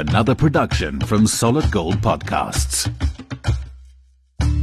Another 0.00 0.34
production 0.34 0.98
from 1.00 1.26
Solid 1.26 1.70
Gold 1.70 1.96
Podcasts. 1.96 2.90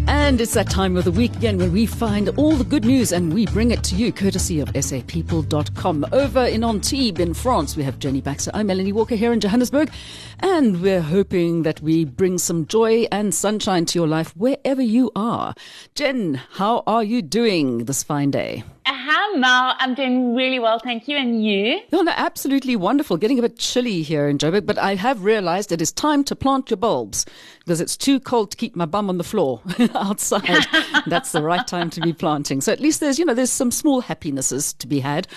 And 0.07 0.41
it's 0.41 0.55
that 0.55 0.67
time 0.67 0.97
of 0.97 1.03
the 1.03 1.11
week 1.11 1.35
again 1.35 1.59
when 1.59 1.71
we 1.71 1.85
find 1.85 2.29
all 2.39 2.53
the 2.53 2.63
good 2.63 2.83
news 2.83 3.11
and 3.11 3.31
we 3.31 3.45
bring 3.45 3.69
it 3.69 3.83
to 3.83 3.95
you 3.95 4.11
courtesy 4.11 4.59
of 4.61 4.69
sapeople.com. 4.69 6.07
Over 6.11 6.43
in 6.45 6.63
Antibes 6.63 7.19
in 7.19 7.35
France, 7.35 7.77
we 7.77 7.83
have 7.83 7.99
Jenny 7.99 8.19
Baxter. 8.19 8.49
I'm 8.55 8.65
Melanie 8.65 8.93
Walker 8.93 9.13
here 9.13 9.31
in 9.31 9.39
Johannesburg. 9.39 9.91
And 10.39 10.81
we're 10.81 11.01
hoping 11.03 11.61
that 11.61 11.81
we 11.81 12.03
bring 12.03 12.39
some 12.39 12.65
joy 12.65 13.05
and 13.11 13.31
sunshine 13.31 13.85
to 13.85 13.99
your 13.99 14.07
life 14.07 14.35
wherever 14.35 14.81
you 14.81 15.11
are. 15.15 15.53
Jen, 15.93 16.41
how 16.53 16.81
are 16.87 17.03
you 17.03 17.21
doing 17.21 17.85
this 17.85 18.01
fine 18.01 18.31
day? 18.31 18.63
Hi, 18.89 19.37
Mal. 19.37 19.75
I'm 19.79 19.95
doing 19.95 20.33
really 20.33 20.59
well, 20.59 20.79
thank 20.79 21.09
you. 21.09 21.17
And 21.17 21.43
you? 21.45 21.81
No, 21.91 22.01
no, 22.03 22.13
absolutely 22.15 22.77
wonderful. 22.77 23.17
Getting 23.17 23.37
a 23.37 23.41
bit 23.41 23.57
chilly 23.57 24.01
here 24.01 24.29
in 24.29 24.37
Joburg, 24.37 24.65
but 24.65 24.77
I 24.77 24.95
have 24.95 25.25
realized 25.25 25.73
it 25.73 25.81
is 25.81 25.91
time 25.91 26.23
to 26.23 26.35
plant 26.37 26.69
your 26.69 26.77
bulbs 26.77 27.25
because 27.59 27.81
it's 27.81 27.97
too 27.97 28.19
cold 28.19 28.51
to 28.51 28.57
keep 28.57 28.77
my 28.77 28.85
bum 28.85 29.09
on 29.09 29.17
the 29.17 29.25
floor 29.25 29.61
outside. 29.93 30.65
That's 31.07 31.33
the 31.33 31.43
right 31.43 31.67
time 31.67 31.89
to 31.91 32.01
be 32.01 32.13
planting. 32.13 32.61
So 32.61 32.71
at 32.71 32.79
least 32.79 33.01
there's, 33.01 33.19
you 33.19 33.25
know, 33.25 33.33
there's 33.33 33.51
some 33.51 33.71
small 33.71 33.99
happinesses 33.99 34.71
to 34.75 34.87
be 34.87 35.01
had, 35.01 35.27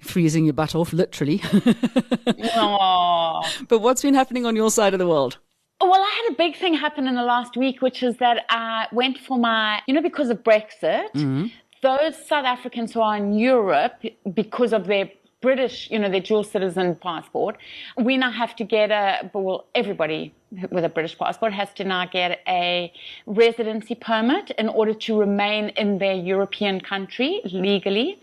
freezing 0.00 0.44
your 0.44 0.54
butt 0.54 0.74
off, 0.76 0.92
literally. 0.92 1.42
But 3.68 3.80
what's 3.80 4.02
been 4.02 4.14
happening 4.14 4.46
on 4.46 4.56
your 4.56 4.70
side 4.70 4.92
of 4.94 4.98
the 4.98 5.06
world? 5.06 5.38
Well, 5.80 5.94
I 5.94 6.22
had 6.24 6.34
a 6.34 6.36
big 6.36 6.56
thing 6.56 6.74
happen 6.74 7.06
in 7.06 7.14
the 7.14 7.22
last 7.22 7.56
week, 7.56 7.80
which 7.80 8.02
is 8.02 8.18
that 8.18 8.44
I 8.50 8.86
went 8.92 9.18
for 9.18 9.38
my, 9.38 9.80
you 9.86 9.94
know, 9.94 10.02
because 10.02 10.28
of 10.30 10.42
Brexit, 10.42 11.10
Mm-hmm. 11.14 11.46
Those 11.82 12.16
South 12.26 12.44
Africans 12.44 12.92
who 12.92 13.00
are 13.00 13.16
in 13.16 13.32
Europe 13.34 14.02
because 14.34 14.72
of 14.72 14.86
their 14.86 15.10
British, 15.40 15.90
you 15.90 15.98
know, 15.98 16.10
their 16.10 16.20
dual 16.20 16.44
citizen 16.44 16.94
passport, 16.96 17.56
we 17.96 18.18
now 18.18 18.30
have 18.30 18.54
to 18.56 18.64
get 18.64 18.90
a, 18.90 19.30
well, 19.32 19.66
everybody 19.74 20.34
with 20.70 20.84
a 20.84 20.88
British 20.88 21.16
passport 21.16 21.52
has 21.54 21.72
to 21.74 21.84
now 21.84 22.04
get 22.06 22.40
a 22.46 22.92
residency 23.26 23.94
permit 23.94 24.50
in 24.58 24.68
order 24.68 24.92
to 24.92 25.18
remain 25.18 25.70
in 25.70 25.98
their 25.98 26.14
European 26.14 26.80
country 26.80 27.40
legally. 27.44 28.20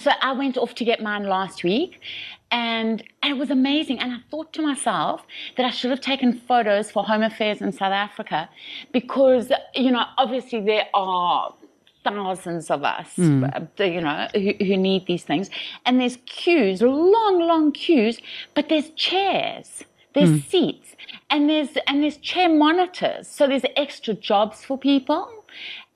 So 0.00 0.10
I 0.22 0.32
went 0.32 0.56
off 0.56 0.74
to 0.76 0.84
get 0.84 1.02
mine 1.02 1.24
last 1.24 1.62
week 1.62 2.00
and, 2.50 3.02
it 3.22 3.36
was 3.36 3.50
amazing. 3.50 3.98
And 3.98 4.12
I 4.12 4.18
thought 4.30 4.52
to 4.52 4.62
myself 4.62 5.26
that 5.56 5.66
I 5.66 5.70
should 5.70 5.90
have 5.90 6.00
taken 6.00 6.32
photos 6.32 6.92
for 6.92 7.02
Home 7.02 7.22
Affairs 7.22 7.60
in 7.60 7.72
South 7.72 7.92
Africa 7.92 8.48
because, 8.92 9.50
you 9.74 9.90
know, 9.90 10.04
obviously 10.16 10.60
there 10.60 10.86
are 10.94 11.52
thousands 12.08 12.70
of 12.70 12.80
us, 12.84 13.10
uh, 13.18 13.84
you 13.96 14.00
know, 14.00 14.28
who, 14.34 14.52
who 14.68 14.76
need 14.76 15.06
these 15.06 15.24
things. 15.24 15.50
And 15.84 16.00
there's 16.00 16.18
queues, 16.26 16.82
long, 16.82 17.36
long 17.40 17.72
queues, 17.72 18.16
but 18.54 18.68
there's 18.68 18.90
chairs, 18.90 19.84
there's 20.14 20.34
seats, 20.44 20.88
and 21.30 21.48
there's 21.50 21.72
and 21.86 22.02
there's 22.02 22.18
chair 22.18 22.48
monitors. 22.48 23.28
So 23.28 23.46
there's 23.46 23.66
extra 23.76 24.14
jobs 24.14 24.64
for 24.64 24.76
people. 24.78 25.28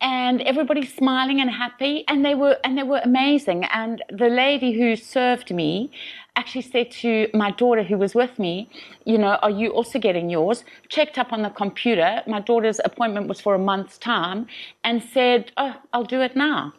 And 0.02 0.40
everybody's 0.52 0.94
smiling 0.94 1.42
and 1.42 1.50
happy, 1.50 2.04
and 2.08 2.24
they 2.24 2.34
were 2.34 2.56
and 2.64 2.72
they 2.78 2.86
were 2.92 3.02
amazing. 3.04 3.64
And 3.64 4.02
the 4.08 4.30
lady 4.30 4.72
who 4.72 4.96
served 4.96 5.48
me 5.52 5.90
actually 6.36 6.62
said 6.62 6.90
to 6.90 7.28
my 7.34 7.50
daughter 7.50 7.82
who 7.82 7.98
was 7.98 8.14
with 8.14 8.38
me, 8.38 8.68
you 9.04 9.18
know, 9.18 9.38
are 9.42 9.50
you 9.50 9.70
also 9.70 9.98
getting 9.98 10.30
yours? 10.30 10.64
Checked 10.88 11.18
up 11.18 11.32
on 11.32 11.42
the 11.42 11.50
computer. 11.50 12.22
My 12.26 12.40
daughter's 12.40 12.80
appointment 12.84 13.28
was 13.28 13.40
for 13.40 13.54
a 13.54 13.58
month's 13.58 13.98
time 13.98 14.46
and 14.84 15.02
said, 15.02 15.52
oh, 15.56 15.76
I'll 15.92 16.04
do 16.04 16.20
it 16.20 16.36
now. 16.36 16.72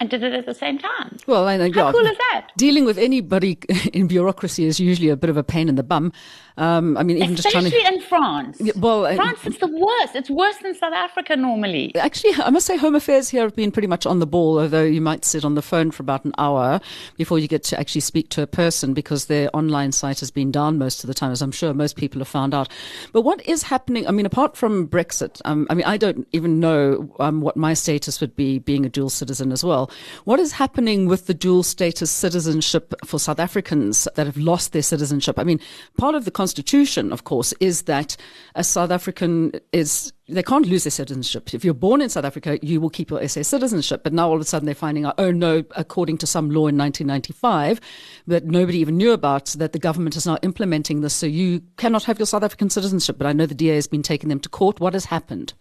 And 0.00 0.08
did 0.08 0.22
it 0.22 0.32
at 0.32 0.46
the 0.46 0.54
same 0.54 0.78
time. 0.78 1.18
Well, 1.26 1.46
I 1.46 1.56
know. 1.56 1.70
How 1.72 1.86
yeah, 1.86 1.92
cool 1.92 2.06
is 2.06 2.16
that? 2.32 2.48
Dealing 2.56 2.84
with 2.84 2.98
anybody 2.98 3.58
in 3.92 4.06
bureaucracy 4.06 4.64
is 4.64 4.80
usually 4.80 5.08
a 5.08 5.16
bit 5.16 5.30
of 5.30 5.36
a 5.36 5.44
pain 5.44 5.68
in 5.68 5.74
the 5.74 5.82
bum. 5.82 6.12
Um, 6.58 6.96
I 6.96 7.04
mean, 7.04 7.18
even 7.18 7.36
just 7.36 7.50
trying 7.50 7.66
Especially 7.66 7.84
to. 7.84 7.94
in 7.94 8.00
France. 8.00 8.60
well, 8.76 9.06
uh, 9.06 9.14
France 9.14 9.46
is 9.46 9.58
the 9.58 9.68
worst. 9.68 10.16
It's 10.16 10.28
worse 10.28 10.56
than 10.56 10.74
South 10.74 10.92
Africa 10.92 11.36
normally. 11.36 11.94
Actually, 11.94 12.34
I 12.42 12.50
must 12.50 12.66
say 12.66 12.76
Home 12.76 12.96
Affairs 12.96 13.28
here 13.28 13.42
have 13.42 13.54
been 13.54 13.70
pretty 13.70 13.86
much 13.86 14.06
on 14.06 14.18
the 14.18 14.26
ball, 14.26 14.58
although 14.58 14.82
you 14.82 15.00
might 15.00 15.24
sit 15.24 15.44
on 15.44 15.54
the 15.54 15.62
phone 15.62 15.92
for 15.92 16.02
about 16.02 16.24
an 16.24 16.32
hour 16.36 16.80
before 17.16 17.38
you 17.38 17.46
get 17.46 17.62
to 17.64 17.78
actually 17.78 18.00
speak 18.00 18.28
to 18.30 18.42
a 18.42 18.46
person 18.46 18.92
because 18.92 19.26
their 19.26 19.54
online 19.56 19.92
site 19.92 20.18
has 20.18 20.32
been 20.32 20.50
down 20.50 20.78
most 20.78 21.04
of 21.04 21.08
the 21.08 21.14
time, 21.14 21.30
as 21.30 21.42
I'm 21.42 21.52
sure 21.52 21.72
most 21.72 21.94
people 21.94 22.18
have 22.18 22.28
found 22.28 22.54
out. 22.54 22.68
But 23.12 23.22
what 23.22 23.46
is 23.46 23.62
happening? 23.62 24.08
I 24.08 24.10
mean, 24.10 24.26
apart 24.26 24.56
from 24.56 24.88
Brexit, 24.88 25.40
um, 25.44 25.66
I 25.70 25.74
mean, 25.74 25.84
I 25.84 25.96
don't 25.96 26.26
even 26.32 26.58
know 26.58 27.14
um, 27.20 27.40
what 27.40 27.56
my 27.56 27.72
status 27.74 28.20
would 28.20 28.34
be 28.34 28.58
being 28.58 28.84
a 28.84 28.88
dual 28.88 29.10
citizen 29.10 29.52
as 29.58 29.64
well. 29.64 29.90
What 30.24 30.38
is 30.38 30.52
happening 30.52 31.06
with 31.06 31.26
the 31.26 31.34
dual 31.34 31.62
status 31.62 32.10
citizenship 32.10 32.94
for 33.04 33.18
South 33.18 33.40
Africans 33.40 34.06
that 34.14 34.26
have 34.26 34.36
lost 34.36 34.72
their 34.72 34.82
citizenship? 34.82 35.38
I 35.38 35.44
mean, 35.44 35.60
part 35.96 36.14
of 36.14 36.24
the 36.24 36.30
constitution, 36.30 37.12
of 37.12 37.24
course, 37.24 37.52
is 37.58 37.82
that 37.82 38.16
a 38.54 38.62
South 38.62 38.90
African 38.90 39.52
is 39.72 40.12
they 40.28 40.42
can't 40.42 40.66
lose 40.66 40.84
their 40.84 40.90
citizenship. 40.90 41.54
If 41.54 41.64
you're 41.64 41.74
born 41.74 42.02
in 42.02 42.10
South 42.10 42.24
Africa, 42.24 42.58
you 42.64 42.80
will 42.80 42.90
keep 42.90 43.10
your 43.10 43.26
SA 43.26 43.42
citizenship. 43.42 44.02
But 44.04 44.12
now 44.12 44.28
all 44.28 44.34
of 44.36 44.42
a 44.42 44.44
sudden 44.44 44.66
they're 44.66 44.74
finding 44.74 45.06
out, 45.06 45.14
oh 45.18 45.30
no, 45.30 45.64
according 45.74 46.18
to 46.18 46.26
some 46.26 46.50
law 46.50 46.66
in 46.68 46.76
1995 46.76 47.80
that 48.26 48.44
nobody 48.44 48.78
even 48.78 48.98
knew 48.98 49.12
about, 49.12 49.46
that 49.46 49.72
the 49.72 49.78
government 49.78 50.16
is 50.16 50.26
now 50.26 50.38
implementing 50.42 51.00
this. 51.00 51.14
So 51.14 51.26
you 51.26 51.62
cannot 51.78 52.04
have 52.04 52.18
your 52.18 52.26
South 52.26 52.42
African 52.42 52.68
citizenship. 52.68 53.16
But 53.18 53.26
I 53.26 53.32
know 53.32 53.46
the 53.46 53.54
DA 53.54 53.74
has 53.74 53.88
been 53.88 54.02
taking 54.02 54.28
them 54.28 54.40
to 54.40 54.48
court. 54.48 54.80
What 54.80 54.92
has 54.92 55.06
happened? 55.06 55.54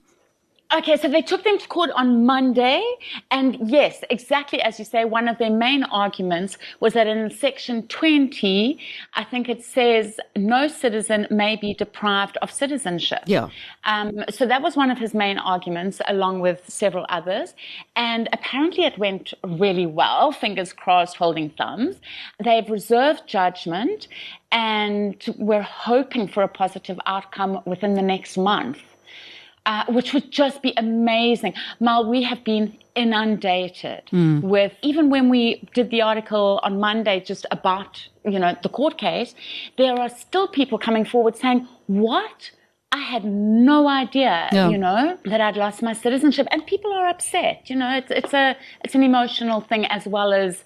Okay, 0.74 0.98
so 0.98 1.08
they 1.08 1.22
took 1.22 1.46
them 1.46 1.58
to 1.58 1.68
court 1.70 1.92
on 1.92 2.26
Monday, 2.26 2.84
and 3.32 3.58
yes, 3.70 4.04
exactly 4.10 4.62
as 4.62 4.78
you 4.78 4.84
say, 4.84 5.06
one 5.06 5.30
of 5.30 5.38
their 5.38 5.50
main 5.50 5.84
arguments 5.86 6.58
was 6.82 6.92
that 6.92 7.08
in 7.08 7.32
section 7.32 7.88
20, 7.88 8.78
I 9.14 9.24
think 9.24 9.48
it 9.48 9.64
says 9.64 10.20
no 10.36 10.68
citizen 10.68 11.26
may 11.30 11.56
be 11.56 11.74
deprived 11.74 12.38
of 12.42 12.52
citizenship. 12.52 13.20
Yeah. 13.28 13.48
Um, 13.86 14.26
so 14.30 14.46
that 14.46 14.62
was 14.62 14.76
one 14.76 14.92
of 14.92 14.98
his 14.98 15.14
main 15.14 15.38
arguments, 15.38 16.02
along 16.06 16.42
with 16.42 16.62
several 16.68 17.06
others. 17.08 17.54
And 17.96 18.28
apparently 18.34 18.84
it 18.84 18.98
went 18.98 19.34
really 19.46 19.86
well, 19.86 20.34
fingers 20.34 20.74
crossed, 20.74 21.16
holding 21.16 21.50
thumbs. 21.52 21.96
They've 22.44 22.70
reserved 22.70 23.22
judgment, 23.26 24.10
and 24.52 25.16
we're 25.38 25.62
hoping 25.62 26.28
for 26.28 26.44
a 26.44 26.50
positive 26.50 27.00
outcome 27.06 27.62
within 27.66 27.94
the 27.94 28.02
next 28.02 28.38
month 28.38 28.80
uh, 29.68 29.84
which 29.90 30.14
would 30.14 30.32
just 30.32 30.62
be 30.62 30.74
amazing. 30.78 31.54
Mal, 31.80 32.10
we 32.10 32.24
have 32.24 32.44
been 32.44 32.76
inundated 32.96 34.02
with, 34.42 34.72
even 34.82 35.10
when 35.10 35.30
we 35.30 35.68
did 35.74 35.92
the 35.92 36.02
article 36.02 36.60
on 36.64 36.80
Monday 36.80 37.20
just 37.20 37.46
about, 37.52 38.08
you 38.26 38.40
know, 38.40 38.56
the 38.64 38.70
court 38.70 38.98
case, 38.98 39.36
there 39.78 39.94
are 40.00 40.10
still 40.10 40.48
people 40.48 40.80
coming 40.80 41.06
forward 41.06 41.36
saying, 41.36 41.68
what? 41.86 42.52
I 42.94 43.00
had 43.00 43.26
no 43.26 43.90
idea, 43.90 44.48
Yeah. 44.54 44.70
you 44.70 44.78
know, 44.78 45.18
that 45.26 45.42
I'd 45.42 45.58
lost 45.58 45.82
my 45.82 45.92
citizenship, 45.92 46.48
and 46.52 46.66
people 46.66 46.94
are 46.94 47.08
upset. 47.10 47.70
You 47.70 47.76
know, 47.76 47.90
it's 47.98 48.10
it's 48.10 48.34
a 48.34 48.56
it's 48.86 48.96
an 48.96 49.04
emotional 49.04 49.60
thing 49.60 49.86
as 49.88 50.06
well 50.08 50.32
as 50.32 50.64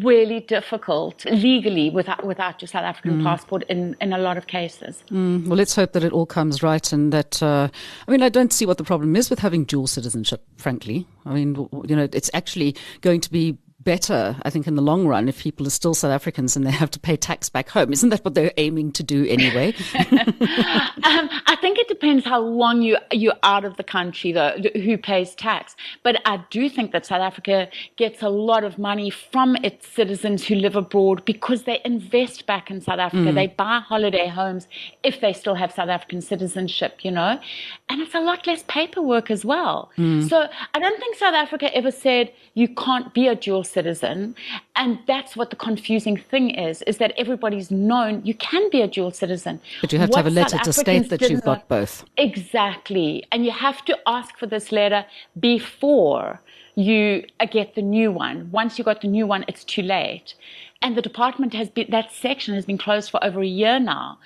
really 0.00 0.38
difficult 0.40 1.24
legally 1.24 1.90
without 1.90 2.24
without 2.24 2.62
your 2.62 2.68
South 2.68 2.84
African 2.84 3.24
passport 3.24 3.64
in 3.68 3.96
in 4.00 4.12
a 4.12 4.18
lot 4.18 4.36
of 4.36 4.46
cases. 4.46 5.02
Well, 5.10 5.56
let's 5.56 5.74
hope 5.74 5.90
that 5.92 6.04
it 6.04 6.12
all 6.12 6.26
comes 6.26 6.62
right 6.62 6.92
and 6.92 7.12
that, 7.12 7.42
uh, 7.42 7.68
I 8.06 8.10
mean, 8.10 8.22
I 8.22 8.28
don't 8.28 8.52
see 8.52 8.64
what 8.64 8.78
the 8.78 8.84
problem 8.84 9.16
is 9.16 9.28
with 9.28 9.40
having 9.40 9.64
dual 9.64 9.88
citizenship, 9.88 10.44
frankly. 10.56 11.08
I 11.26 11.34
mean, 11.34 11.56
you 11.88 11.96
know, 11.96 12.06
it's 12.12 12.30
actually 12.32 12.76
going 13.00 13.20
to 13.22 13.30
be 13.30 13.58
better, 13.80 14.36
I 14.42 14.50
think, 14.50 14.66
in 14.66 14.74
the 14.74 14.82
long 14.82 15.06
run 15.06 15.28
if 15.28 15.40
people 15.40 15.66
are 15.66 15.70
still 15.70 15.94
South 15.94 16.12
Africans 16.12 16.56
and 16.56 16.66
they 16.66 16.70
have 16.70 16.90
to 16.92 17.00
pay 17.00 17.16
tax 17.16 17.48
back 17.48 17.70
home. 17.70 17.92
Isn't 17.92 18.10
that 18.10 18.24
what 18.24 18.34
they're 18.34 18.52
aiming 18.56 18.92
to 18.92 19.02
do 19.02 19.26
anyway? 19.26 19.74
Um, 21.02 21.28
I 21.46 21.56
think 21.56 21.78
it 21.78 21.88
depends 21.88 22.24
how 22.24 22.40
long 22.40 22.82
you 22.82 22.96
you're 23.10 23.38
out 23.42 23.64
of 23.64 23.76
the 23.76 23.82
country, 23.82 24.32
though, 24.32 24.54
who 24.74 24.98
pays 24.98 25.34
tax. 25.34 25.74
But 26.02 26.20
I 26.24 26.44
do 26.50 26.68
think 26.68 26.92
that 26.92 27.06
South 27.06 27.22
Africa 27.22 27.68
gets 27.96 28.22
a 28.22 28.28
lot 28.28 28.64
of 28.64 28.78
money 28.78 29.10
from 29.10 29.56
its 29.56 29.88
citizens 29.88 30.46
who 30.46 30.54
live 30.56 30.76
abroad 30.76 31.24
because 31.24 31.64
they 31.64 31.80
invest 31.84 32.46
back 32.46 32.70
in 32.70 32.80
South 32.80 32.98
Africa. 32.98 33.32
They 33.32 33.46
buy 33.48 33.80
holiday 33.80 34.28
homes 34.28 34.68
if 35.02 35.20
they 35.20 35.32
still 35.32 35.54
have 35.54 35.72
South 35.72 35.88
African 35.88 36.20
citizenship, 36.20 36.98
you 37.02 37.10
know, 37.10 37.40
and 37.88 38.00
it's 38.00 38.14
a 38.14 38.20
lot 38.20 38.46
less 38.46 38.62
paperwork 38.68 39.30
as 39.30 39.44
well. 39.44 39.90
So 40.28 40.48
I 40.74 40.78
don't 40.78 40.98
think 41.00 41.16
South 41.16 41.34
Africa 41.34 41.74
ever 41.74 41.90
said 41.90 42.32
you 42.54 42.68
can't 42.68 43.12
be 43.14 43.26
a 43.26 43.34
dual 43.34 43.64
citizen, 43.70 44.34
and 44.76 44.98
that's 45.06 45.36
what 45.36 45.50
the 45.50 45.56
confusing 45.56 46.16
thing 46.16 46.50
is: 46.50 46.82
is 46.82 46.98
that 46.98 47.12
everybody's 47.16 47.70
known 47.70 48.22
you 48.24 48.34
can 48.34 48.68
be 48.70 48.80
a 48.82 48.88
dual 48.88 49.12
citizen, 49.22 49.60
But 49.80 49.92
you 49.92 49.98
have 49.98 50.10
to 50.10 50.16
have 50.16 50.26
a 50.26 50.30
letter 50.30 50.56
South 50.56 50.62
to 50.62 50.72
state 50.72 50.88
Africans 50.88 51.08
that 51.10 51.30
you've 51.30 51.44
got 51.44 51.68
both. 51.68 52.04
Exactly. 52.16 53.24
And 53.32 53.44
you 53.44 53.52
have 53.52 53.84
to 53.86 53.98
ask 54.06 54.36
for 54.38 54.46
this 54.46 54.72
letter 54.72 55.04
before 55.38 56.40
you 56.74 57.24
uh, 57.40 57.46
get 57.46 57.74
the 57.74 57.82
new 57.82 58.10
one. 58.12 58.50
Once 58.50 58.78
you 58.78 58.84
got 58.84 59.00
the 59.00 59.08
new 59.08 59.26
one, 59.26 59.44
it's 59.48 59.64
too 59.64 59.82
late. 59.82 60.34
And 60.82 60.96
the 60.96 61.02
department 61.02 61.52
has 61.54 61.68
been, 61.68 61.90
that 61.90 62.10
section 62.12 62.54
has 62.54 62.64
been 62.64 62.78
closed 62.78 63.10
for 63.10 63.22
over 63.22 63.40
a 63.42 63.46
year 63.46 63.78
now. 63.78 64.18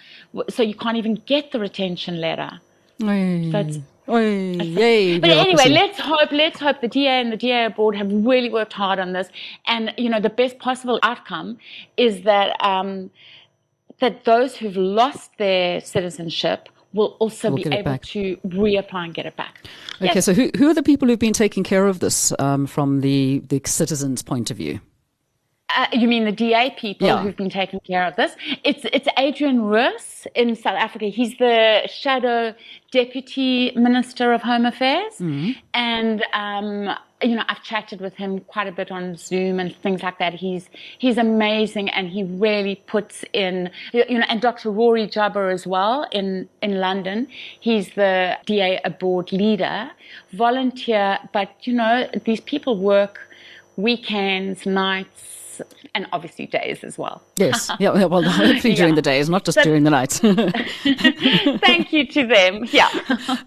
So 0.49 0.62
you 0.62 0.75
can't 0.75 0.96
even 0.96 1.14
get 1.26 1.50
the 1.52 1.58
retention 1.58 2.20
letter. 2.20 2.61
Oy. 3.02 3.50
That's, 3.50 3.76
Oy, 3.79 3.82
yay, 4.06 5.19
but 5.19 5.31
anyway, 5.31 5.69
let's 5.69 5.99
hope, 5.99 6.31
let's 6.33 6.61
hope 6.61 6.81
the 6.81 6.89
DA 6.89 7.09
and 7.21 7.33
the 7.33 7.37
DA 7.37 7.67
Abroad 7.67 7.97
have 7.97 8.11
really 8.12 8.51
worked 8.51 8.73
hard 8.73 8.99
on 8.99 9.12
this. 9.12 9.29
And, 9.67 9.93
you 9.97 10.11
know, 10.11 10.21
the 10.21 10.31
best 10.31 10.59
possible 10.59 10.99
outcome 11.03 11.59
is 11.97 12.23
that, 12.23 12.56
um, 12.61 13.11
that 14.01 14.25
those 14.25 14.56
who've 14.56 14.77
lost 14.77 15.31
their 15.39 15.81
citizenship 15.81 16.69
will 16.93 17.17
also 17.19 17.51
Will 17.51 17.56
be 17.56 17.67
able 17.67 17.83
back. 17.83 18.03
to 18.03 18.37
reapply 18.47 19.05
and 19.06 19.15
get 19.15 19.27
it 19.27 19.37
back. 19.37 19.67
Okay, 19.97 20.12
Yes. 20.15 20.25
so 20.25 20.33
who, 20.35 20.51
who 20.56 20.69
are 20.69 20.75
the 20.75 20.83
people 20.83 21.09
who've 21.09 21.19
been 21.19 21.33
taking 21.33 21.65
care 21.65 21.87
of 21.87 22.01
this 22.01 22.33
um, 22.39 22.67
from 22.67 23.01
the, 23.01 23.41
the 23.49 23.61
citizens' 23.65 24.23
point 24.23 24.51
of 24.51 24.56
view? 24.59 24.81
Uh, 25.76 25.87
you 25.93 26.06
mean 26.06 26.25
the 26.25 26.32
DA 26.32 26.70
people 26.70 27.06
Yeah. 27.08 27.22
who've 27.22 27.37
been 27.37 27.50
taking 27.50 27.81
care 27.81 28.06
of 28.06 28.14
this? 28.16 28.37
It's 28.64 28.84
it's 28.93 29.08
Adrian 29.19 29.62
Roos 29.62 30.26
in 30.34 30.55
South 30.56 30.76
Africa. 30.78 31.06
He's 31.06 31.37
the 31.38 31.82
shadow 31.88 32.55
deputy 32.93 33.72
minister 33.75 34.32
of 34.32 34.43
Home 34.43 34.66
Affairs, 34.66 35.14
Mm-hmm. 35.14 35.52
and 35.72 36.22
um, 36.34 36.94
you 37.22 37.34
know 37.34 37.43
I've 37.49 37.62
chatted 37.62 38.00
with 38.00 38.14
him 38.14 38.40
quite 38.40 38.69
a 38.69 38.72
bit 38.72 38.93
on 38.93 39.16
Zoom 39.16 39.58
and 39.58 39.75
things 39.82 40.02
like 40.02 40.19
that. 40.19 40.34
He's 40.34 40.69
he's 40.99 41.16
amazing, 41.16 41.88
and 41.88 42.08
he 42.10 42.22
really 42.25 42.76
puts 42.87 43.25
in 43.32 43.70
you 43.94 44.19
know. 44.19 44.26
And 44.28 44.40
Dr. 44.43 44.70
Rory 44.70 45.06
Jubber 45.06 45.49
as 45.49 45.67
well 45.67 46.06
in 46.12 46.46
in 46.62 46.78
London. 46.78 47.26
He's 47.58 47.88
the 47.94 48.37
DA 48.46 48.81
Abroad 48.84 49.32
leader, 49.32 49.90
volunteer, 50.34 51.19
but 51.32 51.49
you 51.67 51.72
know 51.72 52.06
these 52.26 52.40
people 52.43 52.78
work 52.78 53.19
weekends, 53.76 54.67
nights, 54.67 55.40
and 55.95 56.06
obviously 56.12 56.47
days 56.47 56.85
as 56.85 56.97
well. 56.99 57.23
Yes, 57.37 57.71
yeah, 57.81 57.97
yeah, 57.99 58.05
well, 58.06 58.23
hopefully 58.29 58.75
during 58.75 58.93
Yeah. 58.95 58.97
the 58.97 59.03
days, 59.03 59.29
not 59.29 59.45
just 59.45 59.56
So- 59.56 59.62
during 59.65 59.85
the 59.85 59.91
nights. 59.91 60.19
Thank 61.61 61.93
you 61.93 62.06
to 62.09 62.27
them. 62.27 62.65
Yeah. 62.71 62.89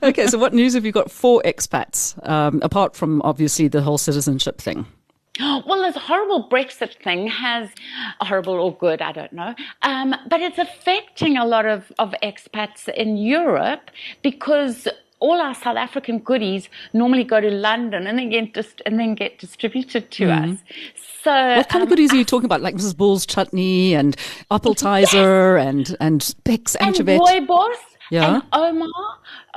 okay, 0.03 0.27
so 0.27 0.37
what 0.37 0.53
news 0.53 0.73
have 0.73 0.85
you 0.85 0.91
got 0.91 1.11
for 1.11 1.41
expats, 1.43 2.17
um, 2.27 2.59
apart 2.63 2.95
from 2.95 3.21
obviously 3.23 3.67
the 3.67 3.81
whole 3.81 3.97
citizenship 3.97 4.59
thing? 4.61 4.85
Well, 5.39 5.83
this 5.83 5.95
horrible 5.95 6.49
Brexit 6.49 6.95
thing 7.03 7.27
has, 7.27 7.69
horrible 8.21 8.55
or 8.55 8.75
good, 8.75 9.03
I 9.03 9.11
don't 9.11 9.31
know, 9.33 9.53
um, 9.83 10.15
but 10.27 10.41
it's 10.41 10.57
affecting 10.57 11.37
a 11.37 11.45
lot 11.45 11.67
of, 11.67 11.91
of 11.99 12.15
expats 12.23 12.87
in 12.89 13.17
Europe 13.17 13.91
because 14.23 14.87
all 15.19 15.39
our 15.41 15.55
South 15.55 15.77
African 15.77 16.19
goodies 16.19 16.69
normally 16.93 17.23
go 17.23 17.41
to 17.41 17.49
London 17.49 18.05
and 18.07 18.19
then 18.19 18.29
get, 18.29 18.53
dist- 18.53 18.81
and 18.85 18.99
then 18.99 19.15
get 19.15 19.39
distributed 19.39 20.11
to 20.11 20.29
us. 20.31 20.57
So. 21.23 21.31
What 21.31 21.69
kind 21.69 21.81
of 21.83 21.87
um, 21.87 21.89
goodies 21.89 22.13
are 22.13 22.17
you 22.17 22.25
talking 22.33 22.45
about? 22.45 22.61
Like 22.61 22.75
Mrs. 22.75 22.95
Ball's 22.95 23.25
chutney 23.25 23.95
and 23.95 24.15
appetizer 24.51 25.57
and, 25.57 25.95
and 25.99 26.35
Peck's 26.43 26.75
and 26.75 26.89
anchovette? 26.89 27.19
rooibos 27.21 27.75
Yeah. 28.11 28.35
and 28.35 28.51
Ouma, 28.51 28.87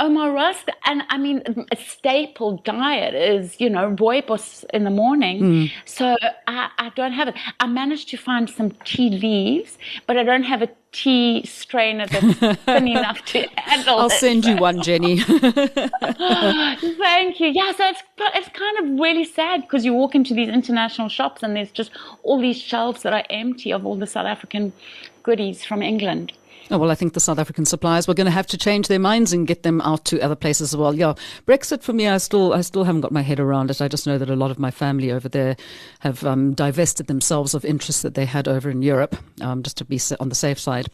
Ouma 0.00 0.34
Rusks. 0.34 0.72
And 0.84 1.02
I 1.10 1.18
mean, 1.18 1.42
a 1.70 1.76
staple 1.76 2.56
diet 2.64 3.14
is, 3.14 3.60
you 3.60 3.68
know, 3.68 3.94
rooibos 3.96 4.64
in 4.72 4.84
the 4.84 4.90
morning. 4.90 5.38
Hmm. 5.38 5.66
So 5.84 6.16
I, 6.46 6.70
I 6.78 6.90
don't 6.96 7.12
have 7.12 7.28
it. 7.28 7.34
I 7.60 7.66
managed 7.66 8.08
to 8.10 8.16
find 8.16 8.48
some 8.48 8.70
tea 8.84 9.10
leaves, 9.10 9.76
but 10.06 10.16
I 10.16 10.22
don't 10.22 10.44
have 10.44 10.62
a 10.62 10.68
tea 10.92 11.44
strainer 11.44 12.06
that's 12.06 12.38
thin 12.64 12.88
enough 12.96 13.24
to 13.26 13.46
handle 13.56 13.98
I'll 13.98 14.06
it. 14.06 14.12
send 14.12 14.44
you 14.44 14.56
one, 14.56 14.82
Jenny. 14.82 15.20
Thank 15.20 17.40
you. 17.40 17.48
Yeah, 17.48 17.72
so 17.72 17.88
it's 17.88 18.02
it's 18.34 18.48
kind 18.48 18.78
of 18.78 19.00
really 19.00 19.24
sad 19.24 19.62
because 19.62 19.84
you 19.84 19.94
walk 19.94 20.14
into 20.14 20.34
these 20.34 20.48
international 20.48 21.08
shops 21.08 21.42
and 21.42 21.56
there's 21.56 21.70
just 21.70 21.90
all 22.22 22.40
these 22.40 22.58
shelves 22.58 23.02
that 23.02 23.12
are 23.12 23.24
empty 23.30 23.72
of 23.72 23.86
all 23.86 23.96
the 23.96 24.06
South 24.06 24.26
African 24.26 24.72
goodies 25.22 25.64
from 25.64 25.82
England. 25.82 26.32
Oh, 26.72 26.78
well, 26.78 26.90
I 26.90 26.94
think 26.94 27.14
the 27.14 27.20
South 27.20 27.40
African 27.40 27.64
suppliers 27.64 28.06
were 28.06 28.14
going 28.14 28.26
to 28.26 28.30
have 28.30 28.46
to 28.48 28.56
change 28.56 28.86
their 28.86 29.00
minds 29.00 29.32
and 29.32 29.44
get 29.44 29.64
them 29.64 29.80
out 29.90 30.04
to 30.06 30.20
other 30.20 30.34
places 30.34 30.72
as 30.72 30.76
well. 30.76 30.94
Yeah, 30.94 31.14
Brexit 31.46 31.82
for 31.82 31.92
me, 31.92 32.08
I 32.08 32.18
still, 32.18 32.52
I 32.52 32.60
still 32.60 32.84
haven't 32.84 33.02
got 33.02 33.12
my 33.12 33.22
head 33.22 33.40
around 33.40 33.70
it. 33.70 33.80
I 33.82 33.88
just 33.88 34.06
know 34.06 34.18
that 34.18 34.30
a 34.30 34.36
lot 34.36 34.50
of 34.50 34.58
my 34.58 34.70
family 34.70 35.10
over 35.10 35.28
there 35.28 35.56
have 36.00 36.24
um, 36.24 36.54
divested 36.54 37.06
themselves 37.06 37.54
of 37.54 37.64
interests 37.64 38.02
that 38.02 38.14
they 38.14 38.24
had 38.24 38.48
over 38.48 38.70
in 38.70 38.82
Europe, 38.82 39.16
um, 39.40 39.62
just 39.62 39.76
to 39.78 39.84
be 39.84 40.00
on 40.20 40.28
the 40.28 40.34
safe 40.34 40.58
side. 40.58 40.88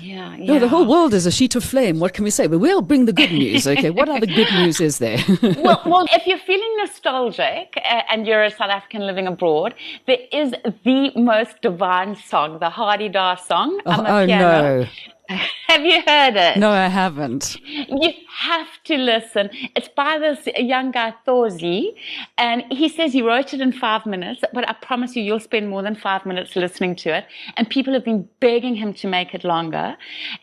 Yeah, 0.00 0.34
yeah. 0.36 0.54
No, 0.54 0.58
the 0.58 0.68
whole 0.68 0.86
world 0.86 1.14
is 1.14 1.26
a 1.26 1.30
sheet 1.30 1.54
of 1.54 1.64
flame. 1.64 2.00
What 2.00 2.14
can 2.14 2.24
we 2.24 2.30
say? 2.30 2.46
But 2.46 2.58
we'll 2.58 2.82
bring 2.82 3.04
the 3.04 3.12
good 3.12 3.30
news. 3.30 3.66
Okay, 3.66 3.90
what 3.90 4.08
other 4.08 4.26
good 4.26 4.52
news 4.54 4.80
is 4.80 4.98
there? 4.98 5.18
well, 5.42 5.82
well, 5.86 6.06
if 6.12 6.26
you're 6.26 6.38
feeling 6.38 6.76
nostalgic 6.78 7.74
uh, 7.76 8.02
and 8.10 8.26
you're 8.26 8.42
a 8.42 8.50
South 8.50 8.70
African 8.70 9.06
living 9.06 9.26
abroad, 9.26 9.74
there 10.06 10.18
is 10.32 10.52
the 10.84 11.12
most 11.16 11.60
divine 11.62 12.16
song, 12.16 12.58
the 12.58 12.70
Hadeda 12.70 13.38
song. 13.38 13.80
oh, 13.86 13.90
Amapiano. 13.92 14.80
no, 14.80 14.86
Have 15.68 15.84
you 15.84 16.02
heard 16.06 16.36
it? 16.36 16.58
no, 16.58 16.70
I 16.70 16.88
haven't. 16.88 17.56
You 17.64 18.12
have 18.28 18.68
to 18.84 18.96
listen. 18.96 19.48
It's 19.74 19.88
by 19.88 20.18
this 20.18 20.46
young 20.58 20.90
guy, 20.90 21.14
Thorzy, 21.26 21.94
and 22.36 22.62
he 22.70 22.88
says 22.90 23.12
he 23.12 23.22
wrote 23.22 23.54
it 23.54 23.60
in 23.60 23.72
five 23.72 24.04
minutes, 24.04 24.42
but 24.52 24.68
I 24.68 24.74
promise 24.74 25.16
you, 25.16 25.22
you'll 25.22 25.40
spend 25.40 25.70
more 25.70 25.82
than 25.82 25.94
five 25.94 26.26
minutes 26.26 26.56
listening 26.56 26.94
to 26.96 27.16
it. 27.16 27.26
And 27.56 27.68
people 27.68 27.94
have 27.94 28.04
been 28.04 28.28
begging 28.40 28.76
him 28.76 28.92
to 28.94 29.08
make 29.08 29.34
it 29.34 29.44
longer. 29.44 29.96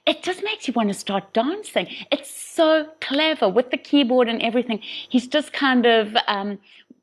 It 0.07 0.24
just 0.24 0.44
makes 0.44 0.68
you 0.68 0.74
want 0.74 0.89
to 0.89 0.95
start 0.95 1.31
dancing. 1.33 1.88
It's 2.12 2.31
so 2.31 2.88
clever 3.01 3.48
with 3.48 3.69
the 3.69 3.78
keyboard 3.78 4.28
and 4.28 4.42
everything. 4.42 4.80
He's 4.81 5.28
just 5.28 5.54
kind 5.54 5.86
of 5.86 6.16
um, 6.28 6.57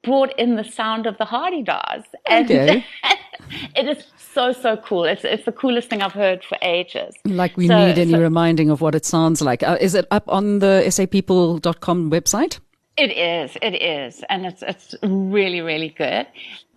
brought 0.05 0.37
in 0.39 0.57
the 0.57 0.65
sound 0.65 1.07
of 1.07 1.19
the 1.19 1.25
Hadedas. 1.25 2.05
And 2.29 2.51
Okay. 2.51 2.85
it 3.77 3.89
is 3.89 4.05
so, 4.17 4.53
so 4.53 4.77
cool. 4.77 5.05
It's, 5.05 5.25
it's 5.25 5.45
the 5.45 5.53
coolest 5.53 5.91
thing 5.91 6.03
I've 6.03 6.13
heard 6.13 6.45
for 6.45 6.57
ages. 6.63 7.15
Like 7.25 7.57
we 7.57 7.67
So- 7.69 7.87
need 7.87 7.99
any 7.99 8.13
so- 8.13 8.21
reminding 8.21 8.71
of 8.71 8.81
what 8.81 8.95
it 8.95 9.05
sounds 9.05 9.43
like. 9.43 9.63
Uh, 9.63 9.77
is 9.81 9.95
it 9.95 10.07
up 10.11 10.25
on 10.29 10.61
the 10.61 10.83
sapeople.com 10.87 12.11
website? 12.11 12.61
It 12.97 13.17
is, 13.17 13.57
it 13.63 13.81
is, 13.81 14.25
and 14.29 14.45
it's 14.45 14.61
it's 14.61 14.93
really 15.05 15.61
really 15.61 15.91
good. 15.91 16.27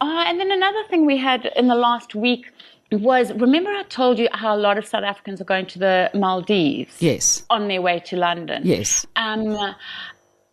Uh, 0.02 0.24
and 0.28 0.40
then 0.40 0.52
another 0.52 0.84
thing 0.88 1.08
we 1.08 1.18
had 1.18 1.48
in 1.56 1.68
the 1.68 1.74
last 1.74 2.14
week 2.14 2.46
was 2.92 3.34
remember 3.34 3.72
I 3.72 3.82
told 3.90 4.20
you 4.20 4.28
how 4.32 4.56
a 4.56 4.60
lot 4.68 4.78
of 4.78 4.86
South 4.86 5.04
Africans 5.04 5.42
are 5.42 5.46
going 5.46 5.66
to 5.68 5.80
the 5.80 6.12
Maldives 6.14 7.02
Yes. 7.02 7.44
on 7.50 7.68
their 7.70 7.82
way 7.82 8.02
to 8.06 8.18
London. 8.18 8.62
Yes. 8.64 9.04
Um, 9.16 9.74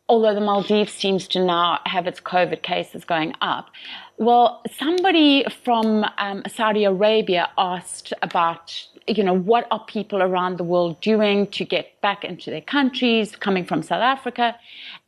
although 0.08 0.34
the 0.34 0.40
Maldives 0.40 0.93
seems 0.93 1.28
to 1.28 1.44
now 1.44 1.81
have 1.84 2.06
its 2.06 2.20
COVID 2.20 2.62
cases 2.62 3.05
going 3.05 3.34
up. 3.43 3.70
Well, 4.16 4.62
somebody 4.78 5.44
from 5.64 6.05
um, 6.19 6.43
Saudi 6.49 6.84
Arabia 6.84 7.50
asked 7.58 8.12
about, 8.22 8.87
you 9.06 9.22
know, 9.22 9.34
what 9.34 9.69
are 9.70 9.84
people 9.84 10.22
around 10.22 10.56
the 10.56 10.64
world 10.64 11.00
doing 11.00 11.46
to 11.49 11.64
get 11.64 12.00
back 12.00 12.25
into 12.25 12.50
their 12.50 12.62
countries, 12.62 13.37
coming 13.37 13.64
from 13.64 13.82
South 13.82 14.02
Africa. 14.02 14.56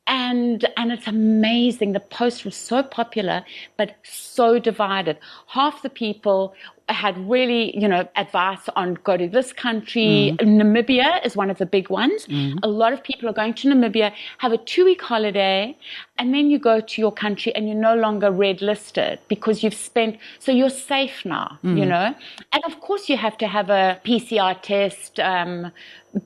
And, 0.07 0.69
and 0.77 0.93
it's 0.93 1.07
amazing. 1.07 1.93
The 1.93 2.01
post 2.01 2.45
was 2.45 2.57
so 2.57 2.83
popular, 2.83 3.45
but 3.77 3.97
so 4.03 4.59
divided. 4.59 5.19
Half 5.47 5.83
the 5.83 5.91
people 5.91 6.55
had 6.93 7.17
really, 7.29 7.79
you 7.79 7.89
know, 7.89 8.09
advice 8.17 8.69
on 8.77 8.95
go 9.05 9.17
to 9.17 9.29
this 9.29 9.53
country. 9.53 10.37
Namibia 10.41 11.25
is 11.25 11.37
one 11.37 11.51
of 11.51 11.59
the 11.59 11.67
big 11.67 11.91
ones. 11.91 12.27
A 12.63 12.69
lot 12.69 12.93
of 12.93 13.03
people 13.03 13.29
are 13.29 13.33
going 13.33 13.55
to 13.55 13.69
Namibia, 13.69 14.13
have 14.39 14.53
a 14.53 14.59
two 14.59 14.85
week 14.85 15.03
holiday, 15.03 15.77
and 16.19 16.35
then 16.35 16.51
you 16.51 16.59
go 16.59 16.81
to 16.81 17.01
your 17.01 17.13
country 17.13 17.55
and 17.55 17.67
you're 17.67 17.77
no 17.77 17.95
longer 17.95 18.31
red 18.31 18.61
listed 18.61 19.19
because 19.29 19.63
you've 19.63 19.75
spent, 19.75 20.19
so 20.39 20.53
you're 20.53 20.71
safe 20.71 21.25
now, 21.25 21.59
you 21.63 21.87
know? 21.87 22.15
And 22.53 22.65
of 22.65 22.81
course, 22.81 23.09
you 23.09 23.17
have 23.17 23.39
to 23.39 23.47
have 23.47 23.71
a 23.71 24.01
PCR 24.05 24.61
test 24.61 25.19
um, 25.21 25.73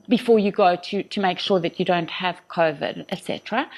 before 0.09 0.39
you 0.39 0.51
go 0.51 0.75
to, 0.75 1.03
to 1.03 1.19
make 1.19 1.39
sure 1.39 1.59
that 1.59 1.79
you 1.79 1.85
don't 1.85 2.09
have 2.09 2.41
COVID, 2.49 3.05
etc. 3.09 3.69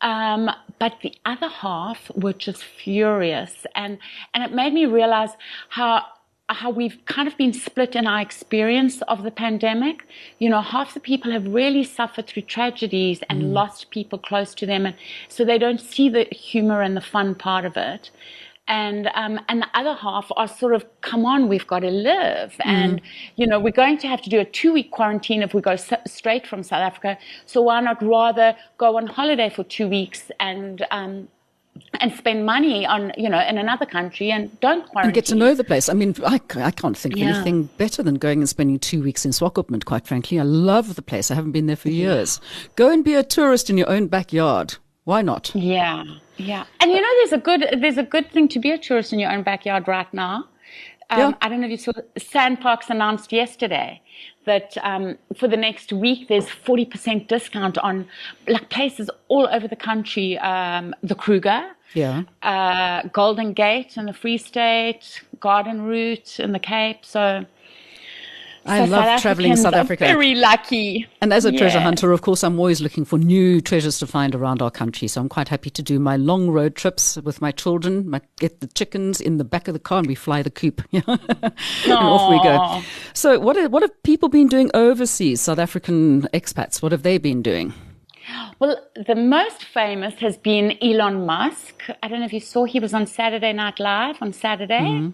Um, 0.00 0.50
but 0.78 0.94
the 1.02 1.14
other 1.24 1.48
half 1.48 2.10
were 2.14 2.32
just 2.32 2.64
furious, 2.64 3.66
and 3.74 3.98
and 4.32 4.42
it 4.42 4.52
made 4.52 4.72
me 4.72 4.86
realize 4.86 5.30
how 5.68 6.06
how 6.54 6.70
we've 6.70 6.98
kind 7.06 7.28
of 7.28 7.36
been 7.36 7.52
split 7.52 7.94
in 7.94 8.06
our 8.06 8.20
experience 8.20 9.02
of 9.02 9.22
the 9.22 9.30
pandemic. 9.30 10.06
You 10.38 10.50
know, 10.50 10.60
half 10.60 10.94
the 10.94 11.00
people 11.00 11.30
have 11.32 11.46
really 11.46 11.84
suffered 11.84 12.26
through 12.26 12.42
tragedies 12.42 13.20
and 13.28 13.54
lost 13.54 13.90
people 13.90 14.18
close 14.18 14.54
to 14.56 14.66
them, 14.66 14.86
and 14.86 14.96
so 15.28 15.44
they 15.44 15.58
don't 15.58 15.80
see 15.80 16.08
the 16.08 16.24
humor 16.24 16.82
and 16.82 16.96
the 16.96 17.00
fun 17.00 17.34
part 17.34 17.64
of 17.64 17.76
it. 17.76 18.10
And 18.68 19.10
um, 19.14 19.40
and 19.48 19.62
the 19.62 19.68
other 19.74 19.94
half 19.94 20.30
are 20.36 20.46
sort 20.46 20.74
of, 20.74 20.84
come 21.00 21.26
on, 21.26 21.48
we've 21.48 21.66
got 21.66 21.80
to 21.80 21.90
live, 21.90 22.54
and 22.60 23.00
you 23.34 23.46
know, 23.46 23.58
we're 23.58 23.72
going 23.72 23.98
to 23.98 24.06
have 24.06 24.22
to 24.22 24.30
do 24.30 24.38
a 24.38 24.44
two-week 24.44 24.92
quarantine 24.92 25.42
if 25.42 25.54
we 25.54 25.60
go 25.60 25.72
s- 25.72 25.92
straight 26.06 26.46
from 26.46 26.62
South 26.62 26.82
Africa. 26.82 27.18
So 27.46 27.62
why 27.62 27.80
not 27.80 28.00
rather 28.00 28.54
go 28.78 28.96
on 28.96 29.08
holiday 29.08 29.50
for 29.50 29.64
two 29.64 29.88
weeks 29.88 30.30
and 30.38 30.86
um, 30.92 31.28
and 32.00 32.12
spend 32.14 32.44
money 32.46 32.86
on 32.86 33.12
you 33.16 33.28
know 33.28 33.40
in 33.40 33.58
another 33.58 33.86
country 33.86 34.30
and 34.30 34.58
don't 34.60 34.86
quarantine. 34.88 35.08
And 35.08 35.14
get 35.14 35.24
to 35.26 35.34
know 35.34 35.54
the 35.54 35.64
place. 35.64 35.88
I 35.88 35.92
mean, 35.94 36.14
I, 36.26 36.40
I 36.56 36.70
can't 36.70 36.96
think 36.96 37.14
of 37.14 37.18
Yeah. 37.20 37.34
anything 37.34 37.64
better 37.78 38.02
than 38.02 38.16
going 38.16 38.40
and 38.40 38.48
spending 38.48 38.78
two 38.78 39.02
weeks 39.02 39.24
in 39.24 39.30
Swakopmund, 39.32 39.84
quite 39.84 40.06
frankly. 40.06 40.38
I 40.38 40.42
love 40.42 40.94
the 40.94 41.02
place. 41.02 41.30
I 41.30 41.34
haven't 41.34 41.52
been 41.52 41.66
there 41.66 41.76
for 41.76 41.90
years. 41.90 42.40
Go 42.76 42.90
and 42.90 43.04
be 43.04 43.14
a 43.14 43.22
tourist 43.22 43.70
in 43.70 43.78
your 43.78 43.88
own 43.88 44.06
backyard. 44.08 44.76
Why 45.04 45.22
not? 45.22 45.50
Yeah, 45.54 46.04
yeah. 46.36 46.64
And 46.80 46.90
you 46.90 47.00
know, 47.00 47.08
there's 47.18 47.32
a 47.32 47.38
good 47.38 47.80
there's 47.80 47.98
a 47.98 48.02
good 48.04 48.30
thing 48.30 48.48
to 48.48 48.58
be 48.58 48.70
a 48.70 48.78
tourist 48.78 49.12
in 49.12 49.18
your 49.18 49.30
own 49.32 49.42
backyard 49.42 49.88
right 49.88 50.12
now. 50.14 50.44
Um, 51.10 51.18
Yeah. 51.18 51.32
I 51.42 51.48
don't 51.48 51.60
know 51.60 51.66
if 51.66 51.70
you 51.72 51.76
saw 51.76 51.92
SANParks 52.16 52.88
announced 52.88 53.32
yesterday 53.32 54.00
that 54.46 54.76
um, 54.82 55.18
for 55.36 55.48
the 55.48 55.56
next 55.56 55.92
week 55.92 56.28
there's 56.28 56.46
40% 56.46 57.28
discount 57.28 57.76
on 57.78 58.06
like 58.48 58.70
places 58.70 59.10
all 59.28 59.48
over 59.50 59.68
the 59.68 59.76
country. 59.76 60.38
Um, 60.38 60.94
the 61.02 61.14
Kruger, 61.14 61.62
Yeah. 61.94 62.22
uh, 62.42 63.02
Golden 63.12 63.52
Gate 63.52 63.96
in 63.96 64.06
the 64.06 64.12
Free 64.12 64.38
State, 64.38 65.22
Garden 65.40 65.82
Route 65.82 66.38
in 66.40 66.52
the 66.52 66.58
Cape. 66.58 67.04
So 67.04 67.44
I 68.66 68.84
So 68.84 68.90
love 68.90 69.20
traveling 69.20 69.52
in 69.52 69.52
Africans 69.52 69.62
South 69.62 69.74
are 69.74 69.78
Africa. 69.78 70.04
Very 70.04 70.34
lucky. 70.34 71.06
And 71.20 71.32
as 71.32 71.44
a 71.44 71.52
treasure 71.52 71.80
hunter, 71.80 72.12
of 72.12 72.22
course, 72.22 72.42
I'm 72.42 72.58
always 72.58 72.80
looking 72.80 73.04
for 73.04 73.18
new 73.18 73.60
treasures 73.60 73.98
to 74.00 74.06
find 74.06 74.34
around 74.34 74.60
our 74.60 74.70
country. 74.70 75.08
So 75.08 75.20
I'm 75.20 75.28
quite 75.28 75.48
happy 75.48 75.70
to 75.70 75.82
do 75.82 75.98
my 75.98 76.16
long 76.16 76.50
road 76.50 76.76
trips 76.76 77.16
with 77.16 77.40
my 77.40 77.52
children, 77.52 78.08
my, 78.08 78.20
get 78.38 78.60
the 78.60 78.66
chickens 78.68 79.20
in 79.20 79.38
the 79.38 79.44
back 79.44 79.66
of 79.68 79.74
the 79.74 79.80
car 79.80 79.98
and 79.98 80.06
we 80.06 80.14
fly 80.14 80.42
the 80.42 80.50
coop. 80.50 80.82
and 80.92 81.04
off 81.88 82.30
we 82.30 82.42
go. 82.42 82.82
So 83.14 83.38
what, 83.38 83.56
are, 83.56 83.68
what 83.68 83.82
have 83.82 84.02
people 84.02 84.28
been 84.28 84.46
doing 84.46 84.70
overseas, 84.74 85.40
South 85.40 85.58
African 85.58 86.22
expats? 86.34 86.82
What 86.82 86.92
have 86.92 87.02
they 87.02 87.18
been 87.18 87.42
doing? 87.42 87.72
Well, 88.58 88.76
the 88.94 89.14
most 89.14 89.64
famous 89.64 90.14
has 90.16 90.36
been 90.36 90.76
Elon 90.82 91.24
Musk. 91.26 91.82
I 92.02 92.08
don't 92.08 92.20
know 92.20 92.26
if 92.26 92.32
you 92.32 92.40
saw, 92.40 92.64
he 92.64 92.78
was 92.78 92.92
on 92.92 93.06
Saturday 93.06 93.52
Night 93.52 93.80
Live 93.80 94.18
on 94.20 94.32
Saturday. 94.32 94.80
Mm-hmm. 94.80 95.10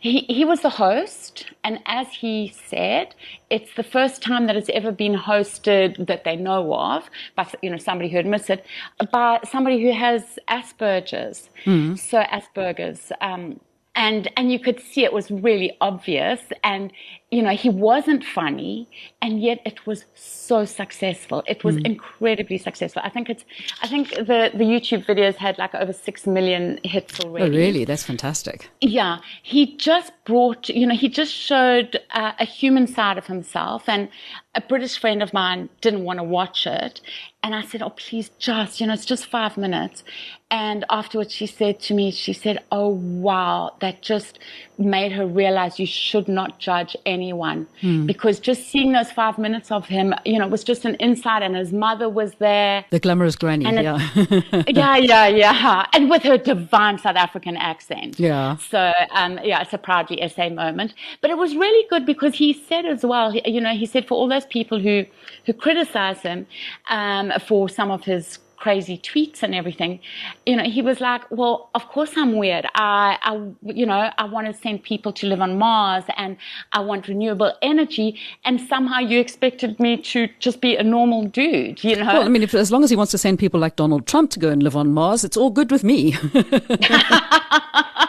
He, 0.00 0.20
he 0.28 0.44
was 0.44 0.60
the 0.60 0.70
host, 0.70 1.46
and 1.64 1.80
as 1.86 2.06
he 2.12 2.54
said, 2.68 3.16
it's 3.50 3.74
the 3.74 3.82
first 3.82 4.22
time 4.22 4.46
that 4.46 4.54
it's 4.54 4.68
ever 4.68 4.92
been 4.92 5.14
hosted 5.14 6.06
that 6.06 6.22
they 6.22 6.36
know 6.36 6.72
of 6.72 7.10
by 7.34 7.48
you 7.62 7.70
know 7.70 7.78
somebody 7.78 8.08
who 8.08 8.18
admits 8.18 8.48
it, 8.48 8.64
by 9.10 9.40
somebody 9.50 9.82
who 9.82 9.92
has 9.92 10.38
Asperger's. 10.48 11.50
So 11.96 12.22
Asperger's, 12.22 13.10
um, 13.20 13.58
and 13.96 14.30
and 14.36 14.52
you 14.52 14.60
could 14.60 14.78
see 14.78 15.02
it 15.02 15.12
was 15.12 15.32
really 15.32 15.76
obvious, 15.80 16.42
and 16.62 16.92
you 17.30 17.42
know 17.42 17.50
he 17.50 17.68
wasn't 17.68 18.24
funny, 18.24 18.88
and 19.20 19.42
yet 19.42 19.58
it 19.64 19.86
was 19.86 20.04
so 20.14 20.64
successful. 20.64 21.42
It 21.46 21.64
was 21.64 21.76
incredibly 21.84 22.58
successful. 22.58 23.02
I 23.04 23.10
think 23.10 23.28
it's 23.28 23.44
I 23.82 23.88
think 23.88 24.10
the 24.10 24.50
the 24.54 24.64
YouTube 24.64 25.06
videos 25.06 25.36
had 25.36 25.58
like 25.58 25.74
over 25.74 25.92
six 25.92 26.26
million 26.26 26.78
hits 26.84 27.20
already. 27.20 27.44
Oh, 27.44 27.48
already. 27.48 27.58
really? 27.58 27.84
That's 27.84 28.04
fantastic. 28.04 28.70
Yeah, 28.80 29.18
he 29.42 29.76
just 29.76 30.12
brought, 30.24 30.68
you 30.68 30.86
know, 30.86 30.94
he 30.94 31.08
just 31.08 31.32
showed 31.32 32.00
uh, 32.12 32.32
a 32.38 32.44
human 32.44 32.86
side 32.86 33.18
of 33.18 33.26
himself. 33.26 33.88
And 33.88 34.08
a 34.54 34.60
British 34.60 34.98
friend 34.98 35.22
of 35.22 35.32
mine 35.32 35.68
didn't 35.80 36.04
want 36.04 36.18
to 36.18 36.24
watch 36.24 36.66
it. 36.66 37.00
And 37.42 37.54
I 37.54 37.62
said, 37.62 37.82
Oh, 37.82 37.90
please, 37.90 38.30
just, 38.38 38.80
you 38.80 38.86
know, 38.86 38.94
it's 38.94 39.04
just 39.04 39.26
five 39.26 39.56
minutes. 39.56 40.04
And 40.50 40.84
afterwards, 40.90 41.32
she 41.32 41.46
said 41.46 41.80
to 41.80 41.94
me, 41.94 42.10
She 42.10 42.32
said, 42.32 42.58
Oh, 42.70 42.88
wow, 42.88 43.76
that 43.80 44.02
just 44.02 44.38
made 44.78 45.12
her 45.12 45.26
realize 45.26 45.78
you 45.78 45.86
should 45.86 46.28
not 46.28 46.58
judge 46.58 46.96
anyone. 47.04 47.66
Because 48.06 48.38
just 48.40 48.68
seeing 48.68 48.92
those 48.92 49.10
five 49.10 49.36
minutes 49.38 49.70
of 49.70 49.86
him, 49.86 50.14
you 50.24 50.38
know, 50.38 50.46
was 50.46 50.62
just 50.64 50.84
an 50.84 50.94
insight. 50.96 51.42
And 51.42 51.56
his 51.56 51.72
mother 51.72 52.08
was 52.08 52.34
there. 52.36 52.84
The 52.90 53.00
glamorous 53.00 53.36
granny, 53.36 53.66
And 53.66 53.78
it- 53.78 53.82
yeah. 53.82 54.62
yeah, 54.68 54.96
yeah, 54.96 55.26
yeah. 55.26 55.86
And 55.92 56.08
with 56.08 56.22
her 56.22 56.38
divine 56.38 56.98
South 56.98 57.16
African 57.16 57.56
accent. 57.56 58.18
Yeah. 58.20 58.56
So, 58.56 58.92
um, 59.12 59.38
yeah, 59.42 59.62
it's 59.62 59.72
a 59.72 59.78
proudly 59.78 60.22
essay 60.22 60.50
moment. 60.50 60.94
But 61.20 61.30
it 61.30 61.38
was 61.38 61.56
really 61.56 61.86
good 61.88 62.06
because 62.06 62.34
he 62.34 62.52
said 62.52 62.84
as 62.86 63.04
well, 63.04 63.34
you 63.34 63.60
know, 63.60 63.74
he 63.74 63.86
said 63.86 64.06
for 64.06 64.14
all 64.14 64.28
those 64.28 64.46
people 64.46 64.78
who, 64.78 65.04
who 65.46 65.52
criticize 65.52 66.20
him 66.20 66.46
um, 66.88 67.32
for 67.46 67.68
some 67.68 67.90
of 67.90 68.04
his 68.04 68.38
crazy 68.58 68.98
tweets 68.98 69.42
and 69.42 69.54
everything, 69.54 70.00
you 70.46 70.56
know, 70.56 70.64
he 70.64 70.82
was 70.82 71.00
like, 71.00 71.22
well, 71.30 71.70
of 71.74 71.86
course 71.88 72.12
I'm 72.16 72.36
weird. 72.36 72.66
I, 72.74 73.18
I 73.22 73.34
you 73.62 73.86
know, 73.86 74.10
I 74.16 74.24
want 74.24 74.46
to 74.46 74.54
send 74.54 74.82
people 74.82 75.12
to 75.14 75.26
live 75.26 75.40
on 75.40 75.58
Mars 75.58 76.04
and 76.16 76.36
I 76.72 76.80
want 76.80 77.08
renewable 77.08 77.52
energy. 77.62 78.18
And 78.44 78.60
somehow 78.60 78.98
you 78.98 79.20
expected 79.20 79.78
me 79.78 79.96
to 79.98 80.28
just 80.38 80.60
be 80.60 80.76
a 80.76 80.82
normal 80.82 81.24
dude, 81.24 81.82
you 81.84 81.96
know? 81.96 82.06
Well, 82.06 82.22
I 82.22 82.28
mean, 82.28 82.42
if, 82.42 82.54
as 82.54 82.70
long 82.70 82.84
as 82.84 82.90
he 82.90 82.96
wants 82.96 83.12
to 83.12 83.18
send 83.18 83.38
people 83.38 83.60
like 83.60 83.76
Donald 83.76 84.06
Trump 84.06 84.30
to 84.32 84.38
go 84.38 84.48
and 84.48 84.62
live 84.62 84.76
on 84.76 84.92
Mars, 84.92 85.24
it's 85.24 85.36
all 85.36 85.50
good 85.50 85.70
with 85.70 85.84
me. 85.84 86.16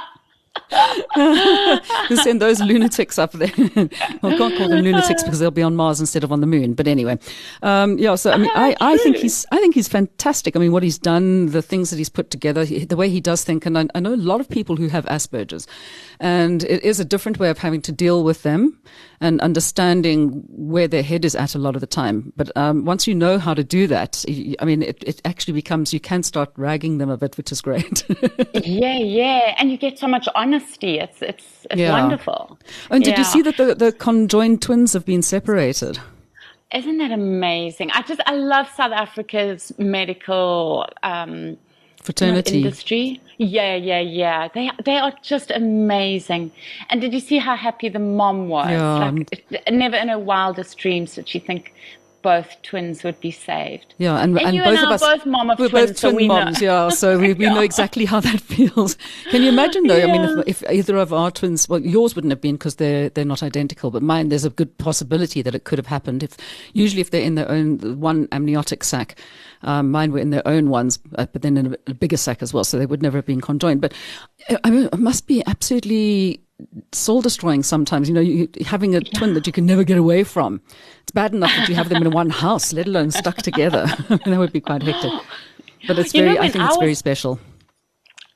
to 0.70 2.18
send 2.24 2.42
those 2.42 2.60
lunatics 2.62 3.18
up 3.18 3.32
there. 3.34 3.52
well, 4.22 4.34
I 4.34 4.38
can't 4.38 4.58
call 4.58 4.70
them 4.70 4.82
lunatics 4.84 5.24
because 5.24 5.40
they'll 5.40 5.52
be 5.52 5.62
on 5.64 5.76
Mars 5.76 6.00
instead 6.00 6.24
of 6.24 6.32
on 6.32 6.42
the 6.42 6.48
moon. 6.48 6.74
But 6.74 6.88
anyway, 6.88 7.18
um, 7.62 7.98
yeah. 7.98 8.16
So 8.16 8.32
I 8.32 8.38
mean, 8.38 8.52
I, 8.56 8.76
I 8.82 8.98
think 8.98 9.18
he's 9.18 9.46
I 9.52 9.58
think 9.58 9.76
he's 9.76 9.88
fantastic. 9.88 10.56
I 10.56 10.60
mean, 10.60 10.72
what 10.72 10.84
he's 10.84 10.98
done, 10.98 11.48
the 11.48 11.62
things 11.62 11.90
that 11.90 11.98
he's 11.98 12.10
put 12.10 12.30
together, 12.30 12.64
he- 12.66 12.86
the 12.86 12.96
way 12.98 13.10
he 13.10 13.22
does 13.22 13.44
think, 13.44 13.66
and 13.66 13.78
I, 13.78 13.88
I 13.96 14.00
know 14.00 14.14
a 14.14 14.16
lot 14.16 14.40
of 14.42 14.50
people 14.50 14.76
who 14.76 14.88
have 14.90 15.06
Asperger's, 15.06 15.68
and 16.20 16.64
it 16.64 16.84
is 16.84 17.00
a 17.00 17.06
different 17.06 17.40
way 17.40 17.50
of 17.50 17.58
having 17.58 17.82
to 17.84 17.92
deal 17.92 18.24
with 18.24 18.44
them 18.44 18.80
and 19.22 19.42
understanding 19.42 20.44
where 20.48 20.88
their 20.88 21.04
head 21.04 21.26
is 21.26 21.36
at 21.36 21.54
a 21.54 21.60
lot 21.60 21.76
of 21.76 21.82
the 21.82 21.88
time. 21.88 22.32
But 22.38 22.56
um, 22.56 22.86
once 22.86 23.06
you 23.06 23.14
know 23.14 23.38
how 23.38 23.54
to 23.54 23.64
do 23.64 23.86
that, 23.88 24.24
I 24.60 24.66
mean, 24.66 24.82
it, 24.82 25.04
it 25.06 25.22
actually 25.26 25.54
becomes 25.54 25.94
you 25.94 26.00
can 26.00 26.24
start 26.24 26.52
ragging 26.56 27.00
them 27.00 27.10
a 27.10 27.18
bit, 27.18 27.36
which 27.38 27.52
is 27.52 27.62
great. 27.62 28.04
Yeah, 28.54 28.98
yeah, 28.98 29.56
and 29.58 29.72
you 29.72 29.78
get 29.78 29.98
so 30.00 30.08
much 30.08 30.28
honesty. 30.36 30.59
It's 30.62 31.22
it's 31.22 31.66
it's 31.70 31.80
Yeah. 31.80 31.92
wonderful. 31.92 32.58
And 32.90 33.04
did 33.04 33.18
you 33.18 33.24
see 33.24 33.42
that 33.42 33.58
the, 33.58 33.76
the 33.76 33.92
conjoined 33.92 34.62
twins 34.62 34.94
have 34.94 35.06
been 35.06 35.22
separated? 35.22 36.00
Isn't 36.74 36.98
that 37.00 37.12
amazing? 37.12 37.90
I 37.92 38.02
just 38.04 38.22
I 38.28 38.36
love 38.36 38.68
South 38.76 38.92
Africa's 38.92 39.72
medical 39.80 40.86
um, 41.04 41.58
Fraternity. 42.04 42.58
industry. 42.58 43.20
Yeah, 43.38 43.76
yeah, 43.76 44.00
yeah. 44.00 44.50
They 44.54 44.70
they 44.86 44.98
are 44.98 45.14
just 45.24 45.50
amazing. 45.52 46.52
And 46.90 47.02
did 47.02 47.14
you 47.14 47.20
see 47.20 47.38
how 47.40 47.56
happy 47.56 47.90
the 47.90 48.00
mom 48.00 48.50
was? 48.50 48.70
Yeah. 48.70 49.12
Like, 49.12 49.72
never 49.72 49.98
in 49.98 50.10
her 50.10 50.20
wildest 50.20 50.78
dreams 50.78 51.16
did 51.16 51.28
she 51.28 51.40
think 51.40 51.74
both 52.22 52.62
twins 52.62 53.04
would 53.04 53.20
be 53.20 53.32
saved. 53.32 53.96
Yeah, 53.98 54.18
and, 54.18 54.38
And 54.38 54.48
and 54.48 54.56
you 54.56 54.64
both 54.64 54.78
and 54.78 54.88
of 54.88 54.92
us 54.94 55.02
both 55.02 55.26
mom 55.26 55.50
of 55.50 55.60
we're 55.60 55.70
twins, 55.70 55.92
both 55.92 55.98
so 55.98 56.10
twin 56.10 56.16
we 56.16 56.28
know. 56.28 56.34
moms. 56.46 56.62
Yeah, 56.62 56.90
so 56.90 57.18
we, 57.18 57.34
we 57.34 57.46
know 57.50 57.62
exactly 57.62 58.06
how 58.06 58.20
that 58.20 58.42
feels. 58.42 58.98
Can 59.32 59.42
you 59.42 59.50
imagine 59.50 59.88
though? 59.88 60.02
I 60.02 60.06
mean, 60.06 60.40
if, 60.46 60.62
if 60.62 60.72
either 60.72 60.98
of 60.98 61.14
our 61.14 61.32
twins, 61.32 61.68
well, 61.70 61.80
yours 61.80 62.16
wouldn't 62.16 62.32
have 62.32 62.42
been 62.42 62.56
because 62.56 62.76
they're 62.76 63.10
they're 63.10 63.26
not 63.26 63.44
identical, 63.44 63.92
but 63.92 64.02
mine, 64.04 64.30
there's 64.30 64.46
a 64.46 64.50
good 64.50 64.78
possibility 64.78 65.42
that 65.42 65.56
it 65.56 65.64
could 65.64 65.78
have 65.80 65.88
happened. 65.88 66.24
If 66.24 66.38
usually 66.74 67.02
if 67.02 67.12
they're 67.12 67.22
in 67.22 67.36
their 67.36 67.50
own 67.50 68.00
one 68.00 68.28
amniotic 68.32 68.84
sac, 68.84 69.18
um, 69.62 69.92
mine 69.92 70.12
were 70.12 70.20
in 70.20 70.30
their 70.30 70.48
own 70.48 70.70
ones, 70.70 71.00
uh, 71.16 71.26
but 71.32 71.42
then 71.42 71.58
in 71.58 71.74
a, 71.74 71.78
a 71.92 71.94
bigger 71.94 72.18
sac 72.18 72.42
as 72.42 72.54
well, 72.54 72.64
so 72.64 72.78
they 72.78 72.86
would 72.86 73.02
never 73.02 73.18
have 73.18 73.26
been 73.26 73.42
conjoined. 73.42 73.82
But 73.82 73.94
uh, 74.50 74.58
I 74.64 74.70
mean, 74.70 74.90
it 74.92 75.00
must 75.00 75.28
be 75.28 75.44
absolutely 75.48 76.44
soul 76.92 77.22
destroying 77.22 77.64
sometimes. 77.64 78.08
You 78.08 78.16
know, 78.16 78.22
you, 78.22 78.50
having 78.66 78.96
a 78.96 79.02
twin 79.02 79.34
that 79.34 79.48
you 79.48 79.54
can 79.54 79.66
never 79.66 79.84
get 79.84 79.98
away 79.98 80.24
from. 80.24 80.62
It's 81.02 81.12
bad 81.12 81.34
enough 81.34 81.52
that 81.56 81.70
you 81.70 81.76
have 81.76 81.90
them 81.90 82.04
in 82.04 82.12
one 82.12 82.30
house, 82.30 82.74
let 82.74 82.88
alone 82.88 83.12
stuck 83.12 83.38
together. 83.38 83.86
that 84.10 84.38
would 84.38 84.54
be 84.54 84.62
quite 84.62 84.84
hectic. 84.84 85.12
But 85.88 86.00
it's 86.00 86.14
You 86.14 86.22
know, 86.24 86.34
very, 86.34 86.40
I 86.48 86.50
think 86.50 86.64
I 86.64 86.68
it's 86.68 86.78
very 86.78 86.96
special. 86.96 87.40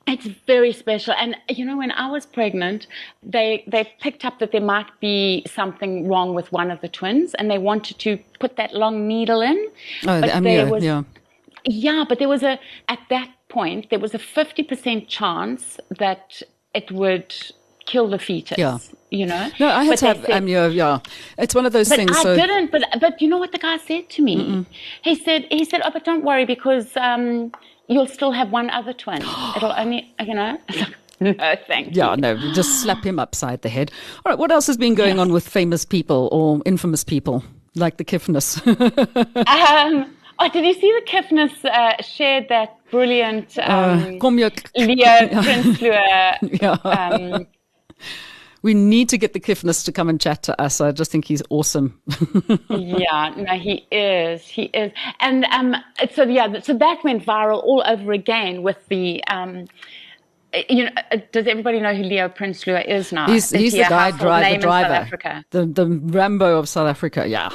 It's 0.06 0.26
very 0.46 0.72
special. 0.72 1.14
And 1.14 1.36
you 1.48 1.64
know, 1.64 1.78
when 1.78 1.90
I 1.92 2.10
was 2.10 2.26
pregnant, 2.26 2.86
they 3.22 3.64
they 3.66 3.90
picked 4.00 4.24
up 4.24 4.38
that 4.38 4.52
there 4.52 4.60
might 4.60 4.88
be 5.00 5.44
something 5.46 6.08
wrong 6.08 6.34
with 6.34 6.52
one 6.52 6.70
of 6.70 6.80
the 6.82 6.88
twins 6.88 7.32
and 7.34 7.50
they 7.50 7.58
wanted 7.58 7.98
to 8.00 8.18
put 8.38 8.56
that 8.56 8.74
long 8.74 9.08
needle 9.08 9.40
in. 9.40 9.56
Oh, 10.06 10.20
the 10.20 10.26
But 10.26 10.42
there 10.42 10.66
amnio, 10.66 10.70
was- 10.70 10.84
yeah. 10.84 11.02
Yeah, 11.66 12.04
but 12.06 12.18
there 12.18 12.28
was 12.28 12.42
a 12.42 12.58
at 12.88 12.98
that 13.08 13.30
point 13.48 13.88
there 13.88 13.98
was 13.98 14.12
a 14.14 14.18
fifty 14.18 14.62
percent 14.62 15.08
chance 15.08 15.80
that 15.98 16.42
it 16.74 16.90
would 16.90 17.34
kill 17.86 18.08
the 18.08 18.18
fetus. 18.18 18.58
Yeah. 18.58 18.78
You 19.10 19.26
know? 19.26 19.48
No, 19.60 19.68
I 19.68 19.84
had 19.84 19.90
But 19.92 19.98
to 20.00 20.06
have 20.06 20.16
said- 20.24 20.42
amnio, 20.42 20.74
yeah. 20.74 20.98
It's 21.38 21.54
one 21.54 21.66
of 21.66 21.72
those 21.72 21.88
but 21.88 21.96
things. 21.98 22.16
I 22.16 22.22
so 22.22 22.34
didn't. 22.36 22.70
But 22.72 22.82
but 23.00 23.20
you 23.22 23.28
know 23.28 23.38
what 23.38 23.52
the 23.52 23.58
guy 23.58 23.76
said 23.76 24.08
to 24.10 24.22
me? 24.22 24.66
He 25.02 25.14
said 25.14 25.46
he 25.50 25.64
said, 25.64 25.82
"Oh, 25.84 25.90
but 25.92 26.04
don't 26.04 26.24
worry 26.24 26.44
because 26.44 26.96
um, 26.96 27.52
you'll 27.88 28.08
still 28.08 28.32
have 28.32 28.50
one 28.50 28.70
other 28.70 28.92
twin. 28.92 29.22
It'll 29.56 29.72
only 29.82 30.12
you 30.20 30.34
know." 30.34 30.58
no, 31.20 31.32
thank 31.68 31.94
Yeah, 31.94 32.14
you. 32.14 32.20
no, 32.22 32.36
just 32.54 32.82
slap 32.82 33.04
him 33.04 33.18
upside 33.20 33.62
the 33.62 33.68
head. 33.68 33.92
All 34.24 34.30
right, 34.32 34.38
what 34.38 34.50
else 34.50 34.66
has 34.66 34.76
been 34.76 34.94
going 34.96 35.18
on 35.20 35.32
with 35.32 35.48
famous 35.48 35.84
people 35.84 36.28
or 36.32 36.60
infamous 36.64 37.04
people 37.04 37.44
like 37.76 37.98
the 37.98 38.04
Kiffness? 38.04 38.58
Um, 39.46 40.12
oh, 40.40 40.48
did 40.48 40.64
you 40.64 40.74
see 40.74 40.90
the 40.98 41.06
Kiffness 41.06 41.52
uh, 41.64 42.02
shared 42.02 42.48
that 42.48 42.76
brilliant 42.90 43.56
um, 43.58 44.18
Kom 44.18 44.38
je- 44.38 44.50
Leo 44.76 45.06
Prinsloo? 45.44 46.60
yeah. 46.60 46.72
Um, 46.84 47.46
we 48.64 48.72
need 48.72 49.10
to 49.10 49.18
get 49.18 49.34
the 49.34 49.40
Kiffness 49.40 49.84
to 49.84 49.92
come 49.92 50.08
and 50.08 50.18
chat 50.18 50.42
to 50.44 50.58
us. 50.58 50.80
I 50.80 50.90
just 50.90 51.10
think 51.10 51.26
he's 51.26 51.42
awesome. 51.50 52.00
yeah, 52.70 53.34
no, 53.36 53.58
he 53.58 53.86
is. 53.92 54.46
He 54.46 54.64
is. 54.64 54.90
And 55.20 55.44
um, 55.50 55.76
so, 56.12 56.22
yeah, 56.22 56.60
so 56.60 56.72
that 56.78 57.04
went 57.04 57.26
viral 57.26 57.62
all 57.62 57.84
over 57.86 58.12
again 58.12 58.62
with 58.62 58.78
the. 58.88 59.22
Um, 59.24 59.66
you 60.70 60.84
know, 60.84 60.90
uh, 61.10 61.18
does 61.32 61.46
everybody 61.46 61.80
know 61.80 61.94
who 61.94 62.04
Leo 62.04 62.28
Prinsloo 62.28 62.86
is 62.86 63.12
now? 63.12 63.26
He's, 63.26 63.50
he's 63.50 63.72
he 63.72 63.82
the 63.82 63.88
guy 63.88 64.12
driver, 64.12 64.48
name 64.48 64.60
driver, 64.60 65.42
the 65.50 65.66
the 65.66 65.86
Rambo 65.86 66.58
of 66.58 66.68
South 66.68 66.86
Africa. 66.86 67.26
Yeah, 67.26 67.50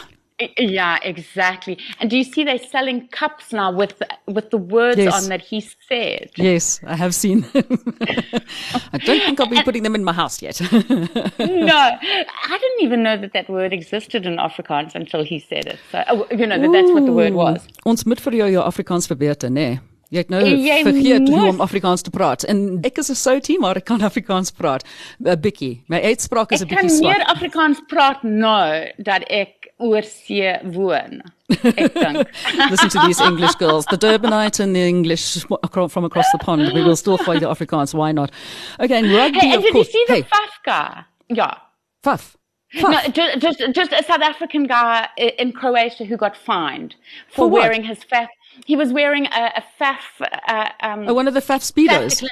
Yeah, 0.58 1.00
exactly. 1.03 1.77
And 2.00 2.10
do 2.10 2.17
you 2.17 2.24
see 2.24 2.43
they're 2.46 2.58
selling 2.60 3.08
cups 3.10 3.51
now 3.51 3.72
with 3.72 4.01
with 4.25 4.50
the 4.51 4.58
words 4.58 4.98
Yes. 4.98 5.13
on 5.24 5.29
that 5.29 5.41
he 5.41 5.60
said? 5.62 6.31
yes, 6.38 6.79
I 6.86 6.96
have 6.96 7.13
seen 7.13 7.41
them. 7.41 7.65
I 8.93 8.98
don't 9.00 9.19
think 9.19 9.39
I'll 9.39 9.48
be 9.50 9.62
putting 9.63 9.84
them 9.84 9.96
in 9.96 10.03
my 10.03 10.13
house 10.13 10.41
yet. 10.41 10.62
no, 10.72 10.72
I 11.39 12.58
didn't 12.62 12.81
even 12.81 13.03
know 13.03 13.17
that 13.17 13.34
that 13.34 13.50
word 13.50 13.74
existed 13.74 14.25
in 14.25 14.38
Afrikaans 14.38 14.96
until 14.96 15.24
he 15.24 15.39
said 15.39 15.65
it. 15.65 15.79
So, 15.91 16.03
oh, 16.10 16.27
you 16.31 16.48
know, 16.48 16.58
that 16.60 16.72
that's 16.72 16.91
what 16.91 17.05
the 17.05 17.12
word 17.12 17.34
was. 17.34 17.67
Ons 17.86 18.05
moet 18.05 18.19
vir 18.22 18.31
jou 18.43 18.50
jou 18.55 18.63
Afrikaans 18.63 19.08
verbeter, 19.12 19.50
nê? 19.50 19.79
Jy 20.10 20.18
het 20.24 20.30
nou 20.34 20.42
Jy 20.42 20.80
vergeet 20.84 21.28
hoe 21.30 21.38
moes- 21.38 21.50
om 21.54 21.62
Afrikaans 21.62 22.01
te 22.01 22.10
praat. 22.10 22.44
En 22.50 22.80
ek 22.82 22.98
is 22.98 23.10
'n 23.12 23.16
soutie, 23.16 23.60
maar 23.60 23.75
ek 23.75 23.86
kan 23.86 24.01
Afrikaans 24.01 24.51
praat. 24.51 24.84
'n 25.24 25.39
Bietjie. 25.39 25.84
My 25.88 26.01
uitspraak 26.01 26.51
is 26.51 26.62
'n 26.62 26.63
Ek 26.72 26.78
kan 26.78 27.00
meer. 27.00 27.24
Afrikaans 27.25 27.80
praat 27.88 28.24
nou 28.24 28.92
dat 28.98 29.24
ek 29.30 29.72
oorsee 29.78 30.58
woon. 30.63 31.22
Ek 31.63 31.94
dink. 31.94 32.28
Listen 32.72 32.89
to 32.89 33.00
these 33.06 33.22
English 33.22 33.56
girls, 33.60 33.86
the 33.86 33.98
Durbanite 33.98 34.60
and 34.63 34.74
the 34.75 34.82
English 34.88 35.46
from 35.89 36.04
across 36.06 36.30
the 36.32 36.38
pond. 36.39 36.74
We 36.74 36.82
will 36.84 36.96
still 36.96 37.18
find 37.18 37.39
the 37.42 37.48
Afrikaans. 37.48 37.94
Why 37.94 38.12
not? 38.12 38.32
Okay, 38.80 38.98
and 38.98 39.12
rugby, 39.12 39.39
Hey, 39.39 39.56
of 39.56 39.62
did 39.62 39.74
you 39.75 39.84
see 39.84 40.06
the 40.08 40.13
hey, 40.13 40.22
Faf 40.24 40.63
guy? 40.66 41.04
Yeah. 41.28 41.54
Faf. 42.04 42.36
No, 42.74 42.92
just, 43.12 43.39
just 43.39 43.60
just 43.74 43.92
a 43.94 44.04
South 44.04 44.22
African 44.22 44.66
guy 44.68 45.08
in 45.18 45.51
Croatia 45.51 46.06
who 46.06 46.18
got 46.18 46.36
fined 46.38 46.96
for, 47.28 47.46
For 47.46 47.48
wearing 47.48 47.84
his 47.84 48.00
Faf. 48.12 48.28
He 48.66 48.75
was 48.75 48.92
wearing 48.94 49.25
a, 49.28 49.51
a 49.58 49.63
Faf. 49.80 49.98
Uh, 50.48 50.70
um, 50.82 51.08
Oh, 51.08 51.13
one 51.13 51.28
of 51.28 51.34
the 51.34 51.42
Faf 51.42 51.62
speedos. 51.62 52.24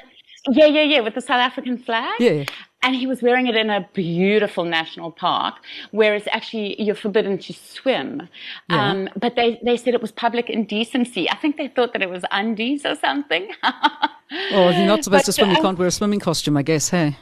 Yeah, 0.49 0.65
yeah, 0.65 0.83
yeah, 0.83 0.99
with 1.01 1.15
the 1.15 1.21
South 1.21 1.41
African 1.41 1.77
flag. 1.77 2.15
Yeah. 2.19 2.45
And 2.83 2.95
he 2.95 3.07
was 3.07 3.21
wearing 3.21 3.47
it 3.47 3.55
in 3.55 3.69
a 3.69 3.89
beautiful 3.93 4.63
national 4.63 5.11
park, 5.11 5.55
where 5.91 6.13
it's 6.15 6.27
actually 6.31 6.81
you're 6.81 6.95
forbidden 6.95 7.37
to 7.39 7.53
swim. 7.53 8.29
Um, 8.69 9.09
but 9.19 9.35
they, 9.35 9.59
they 9.65 9.75
said 9.77 9.93
it 9.93 10.01
was 10.01 10.11
public 10.11 10.49
indecency. 10.49 11.29
I 11.29 11.35
think 11.35 11.57
they 11.57 11.67
thought 11.67 11.91
that 11.93 12.01
it 12.01 12.09
was 12.09 12.23
undies 12.31 12.85
or 12.85 12.95
something. 12.95 13.51
Oh, 14.51 14.69
you're 14.71 14.85
not 14.85 15.05
supposed 15.05 15.23
to 15.27 15.31
swim. 15.31 15.51
You 15.51 15.55
um, 15.55 15.61
can't 15.61 15.79
wear 15.79 15.87
a 15.87 15.91
swimming 15.91 16.19
costume, 16.19 16.57
I 16.57 16.61
guess. 16.61 16.89
Hey. 16.89 17.15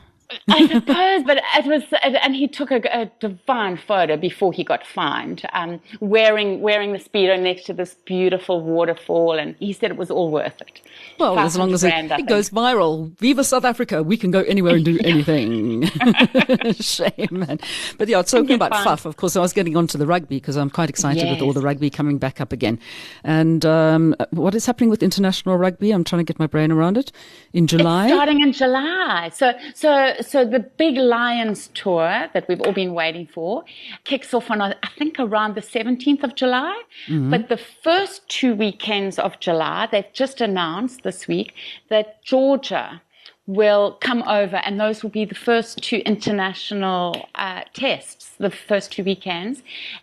I 0.47 0.67
suppose, 0.67 1.23
but 1.23 1.41
it 1.55 1.65
was, 1.65 1.83
and 2.01 2.35
he 2.35 2.47
took 2.47 2.71
a, 2.71 2.81
a 2.91 3.11
divine 3.19 3.77
photo 3.77 4.17
before 4.17 4.51
he 4.53 4.63
got 4.63 4.85
fined, 4.85 5.47
um, 5.53 5.79
wearing 5.99 6.61
wearing 6.61 6.93
the 6.93 6.99
speedo 6.99 7.39
next 7.39 7.65
to 7.65 7.73
this 7.73 7.95
beautiful 8.05 8.61
waterfall, 8.61 9.37
and 9.37 9.55
he 9.59 9.71
said 9.71 9.91
it 9.91 9.97
was 9.97 10.09
all 10.09 10.31
worth 10.31 10.59
it. 10.61 10.81
Well, 11.19 11.37
as 11.37 11.57
long 11.57 11.73
as 11.73 11.83
it, 11.83 11.91
500 11.91 12.07
grand, 12.07 12.11
I 12.11 12.23
it 12.23 12.29
goes 12.29 12.49
viral. 12.49 13.15
Viva 13.19 13.43
South 13.43 13.65
Africa. 13.65 14.01
We 14.01 14.17
can 14.17 14.31
go 14.31 14.41
anywhere 14.41 14.75
and 14.75 14.85
do 14.85 14.99
anything. 15.03 15.83
Shame, 16.73 17.27
man. 17.31 17.59
But 17.97 18.07
yeah, 18.07 18.21
talking 18.23 18.55
about 18.55 18.71
fine. 18.71 18.83
FUF, 18.83 19.05
of 19.05 19.17
course, 19.17 19.35
I 19.35 19.41
was 19.41 19.53
getting 19.53 19.77
onto 19.77 19.97
the 19.97 20.07
rugby 20.07 20.37
because 20.37 20.55
I'm 20.55 20.69
quite 20.69 20.89
excited 20.89 21.29
with 21.29 21.41
all 21.41 21.53
the 21.53 21.61
rugby 21.61 21.89
coming 21.89 22.17
back 22.17 22.41
up 22.41 22.51
again. 22.51 22.79
And 23.23 23.65
um, 23.65 24.15
what 24.31 24.55
is 24.55 24.65
happening 24.65 24.89
with 24.89 25.03
international 25.03 25.57
rugby? 25.57 25.91
I'm 25.91 26.03
trying 26.03 26.25
to 26.25 26.31
get 26.31 26.39
my 26.39 26.47
brain 26.47 26.71
around 26.71 26.97
it. 26.97 27.11
In 27.53 27.67
July? 27.67 28.05
It's 28.05 28.13
starting 28.13 28.41
in 28.41 28.53
July. 28.53 29.29
So, 29.33 29.53
so, 29.73 30.13
so 30.21 30.45
the 30.45 30.59
big 30.59 30.97
Lions 30.97 31.69
tour 31.73 32.29
that 32.33 32.47
we've 32.47 32.61
all 32.61 32.73
been 32.73 32.93
waiting 32.93 33.27
for 33.27 33.63
kicks 34.03 34.33
off 34.33 34.49
on, 34.51 34.61
I 34.61 34.75
think, 34.97 35.19
around 35.19 35.55
the 35.55 35.61
17th 35.61 36.23
of 36.23 36.35
July. 36.35 36.81
But 37.29 37.49
the 37.49 37.57
first 37.57 38.27
two 38.29 38.55
weekends 38.55 39.19
of 39.19 39.39
July, 39.39 39.87
they've 39.91 40.11
just 40.13 40.41
announced 40.41 41.03
this 41.03 41.27
week 41.27 41.53
that 41.89 42.23
Georgia 42.23 43.01
will 43.47 43.97
come 44.01 44.23
over, 44.23 44.55
and 44.57 44.79
those 44.79 45.03
will 45.03 45.11
be 45.11 45.25
the 45.25 45.35
first 45.35 45.77
two 45.83 45.97
international 45.97 47.29
uh, 47.35 47.61
tests, 47.73 48.31
the 48.39 48.49
first 48.49 48.91
two 48.91 49.03
weekends. 49.03 49.61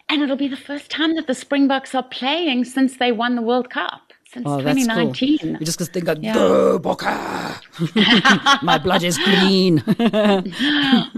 And 0.09 0.23
it'll 0.23 0.37
be 0.37 0.49
the 0.49 0.57
first 0.57 0.90
time 0.90 1.16
that 1.16 1.26
the 1.26 1.35
Springboks 1.35 1.95
are 1.95 2.04
playing 2.04 2.64
since 2.64 2.99
they 2.99 3.11
won 3.11 3.35
the 3.35 3.42
World 3.42 3.69
Cup, 3.69 4.12
since 4.33 4.47
Oh, 4.47 4.61
that's 4.62 4.79
cool. 4.87 5.12
2019. 5.12 5.57
You 5.61 5.67
just 5.67 5.79
think, 5.93 6.09
of, 6.09 6.23
Yeah. 6.23 6.35
go, 6.35 6.79
Bokke! 6.79 8.62
my 8.62 8.79
blood 8.79 9.03
is 9.03 9.19
green. 9.19 9.83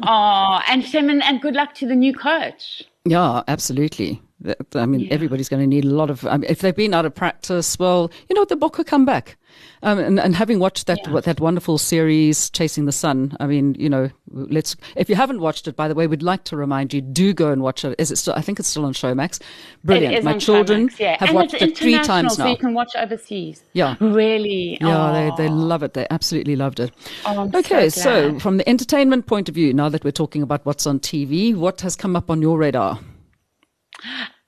Oh, 0.07 0.61
and 0.69 0.85
Simon, 0.85 1.23
and 1.23 1.41
good 1.41 1.55
luck 1.55 1.75
to 1.75 1.87
the 1.87 1.95
new 1.95 2.13
coach. 2.15 2.83
Yeah, 3.05 3.43
absolutely. 3.49 4.21
I 4.75 4.87
mean, 4.87 5.09
everybody's 5.11 5.49
going 5.49 5.63
to 5.63 5.67
need 5.67 5.85
a 5.85 5.89
lot 5.89 6.11
of. 6.11 6.27
I 6.27 6.37
mean, 6.37 6.51
if 6.51 6.61
they've 6.61 6.77
been 6.77 6.93
out 6.95 7.07
of 7.07 7.15
practice, 7.15 7.79
well, 7.79 8.11
you 8.29 8.35
know, 8.35 8.45
the 8.45 8.57
book 8.57 8.77
will 8.77 8.85
come 8.85 9.05
back. 9.05 9.37
Um, 9.85 9.99
and, 9.99 10.19
and 10.19 10.35
having 10.35 10.59
watched 10.59 10.87
that 10.89 10.99
Yeah. 11.07 11.21
that 11.21 11.41
wonderful 11.41 11.79
series, 11.79 12.51
Chasing 12.51 12.87
the 12.87 12.93
Sun, 12.93 13.37
I 13.39 13.47
mean, 13.47 13.77
you 13.79 13.89
know, 13.89 14.11
let's. 14.31 14.75
If 14.97 15.09
you 15.09 15.15
haven't 15.15 15.41
watched 15.41 15.69
it, 15.69 15.77
by 15.77 15.89
the 15.89 15.95
way, 15.95 16.07
we'd 16.07 16.23
like 16.23 16.45
to 16.45 16.57
remind 16.57 16.93
you: 16.93 17.01
do 17.01 17.33
go 17.33 17.53
and 17.53 17.63
watch 17.63 17.85
it. 17.85 17.95
Is 17.99 18.11
it 18.11 18.17
still? 18.17 18.35
I 18.35 18.41
think 18.41 18.59
it's 18.59 18.69
still 18.69 18.85
on 18.85 18.93
Showmax. 18.95 19.41
Brilliant. 19.85 20.25
My 20.25 20.39
children 20.39 20.89
Showmax, 20.89 20.99
yeah. 20.99 21.17
have 21.21 21.29
and 21.29 21.37
watched 21.37 21.55
it 21.55 21.79
three 21.79 21.99
times 22.03 22.37
so 22.37 22.45
now. 22.45 22.51
you 22.51 22.57
can 22.57 22.75
watch 22.75 22.91
overseas. 22.97 23.63
Yeah. 23.73 23.97
Really? 24.01 24.79
Yeah, 24.81 25.13
they, 25.37 25.45
they 25.45 25.49
love 25.49 25.83
it. 25.83 25.95
They 25.95 26.07
absolutely 26.11 26.57
loved 26.57 26.81
it. 26.81 26.93
Oh, 27.25 27.41
I'm 27.43 27.55
okay, 27.55 27.89
so 27.89 28.33
so 28.33 28.39
from 28.41 28.57
the 28.57 28.69
entertainment 28.69 29.27
point 29.27 29.49
of 29.49 29.55
view, 29.55 29.73
now 29.73 29.89
that 29.89 30.03
we're 30.05 30.11
talking 30.11 30.43
about 30.43 30.67
what's 30.67 30.87
on 30.87 30.99
TV, 31.01 31.55
what 31.55 31.81
has 31.83 31.95
come 31.97 32.17
up 32.17 32.31
on 32.31 32.43
your 32.43 32.59
radar? 32.59 32.99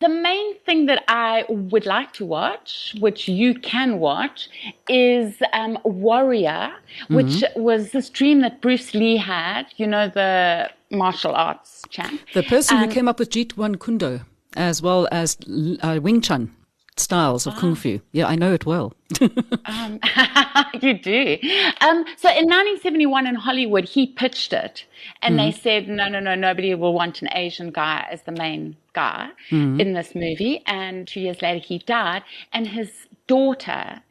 The 0.01 0.09
main 0.11 0.59
thing 0.67 0.87
that 0.87 1.05
I 1.09 1.45
would 1.49 1.87
like 1.87 2.13
to 2.15 2.27
watch, 2.27 2.95
which 3.01 3.29
you 3.29 3.55
can 3.55 3.99
watch, 3.99 4.49
is 4.91 5.37
um, 5.55 5.79
Warrior, 5.85 6.73
which 7.09 7.27
Mm-hmm. 7.27 7.63
was 7.63 7.93
this 7.93 8.11
dream 8.11 8.41
that 8.43 8.61
Bruce 8.61 8.93
Lee 8.95 9.17
had, 9.17 9.65
you 9.77 9.87
know, 9.87 10.09
the 10.09 10.71
martial 10.91 11.35
arts 11.35 11.83
champ. 11.89 12.21
The 12.35 12.43
person 12.43 12.77
who 12.79 12.85
Um, 12.85 12.91
came 12.93 13.09
up 13.09 13.19
with 13.19 13.31
Jeet 13.31 13.55
Kune 13.55 13.77
Kundo, 13.79 14.21
as 14.55 14.83
well 14.83 15.09
as 15.11 15.39
uh, 15.83 15.99
Wing 16.03 16.21
Chun 16.21 16.55
styles 16.97 17.47
of 17.47 17.55
Ah. 17.55 17.61
Kung 17.61 17.75
Fu. 17.75 18.01
Yeah, 18.13 18.27
I 18.27 18.37
know 18.37 18.53
it 18.53 18.67
well. 18.67 18.93
Um, 19.67 19.99
you 20.83 20.95
do. 20.99 21.39
Um, 21.81 22.05
so 22.17 22.29
in 22.31 22.47
1971 22.47 23.27
in 23.27 23.35
Hollywood, 23.35 23.85
he 23.85 24.07
pitched 24.07 24.53
it, 24.53 24.85
and 25.23 25.39
they 25.39 25.51
said, 25.53 25.89
no, 25.89 26.09
no, 26.09 26.21
no, 26.21 26.35
nobody 26.35 26.75
will 26.75 26.95
want 26.95 27.21
an 27.23 27.29
Asian 27.33 27.71
guy 27.71 28.07
as 28.11 28.23
the 28.23 28.33
main 28.33 28.77
guy 28.95 29.29
in 29.51 29.93
this 29.93 30.15
movie. 30.15 30.63
And 30.67 31.07
two 31.07 31.21
years 31.21 31.43
later, 31.43 31.59
he 31.65 31.79
died, 31.79 32.23
and 32.53 32.67
his 32.69 32.91
daughter 33.27 34.03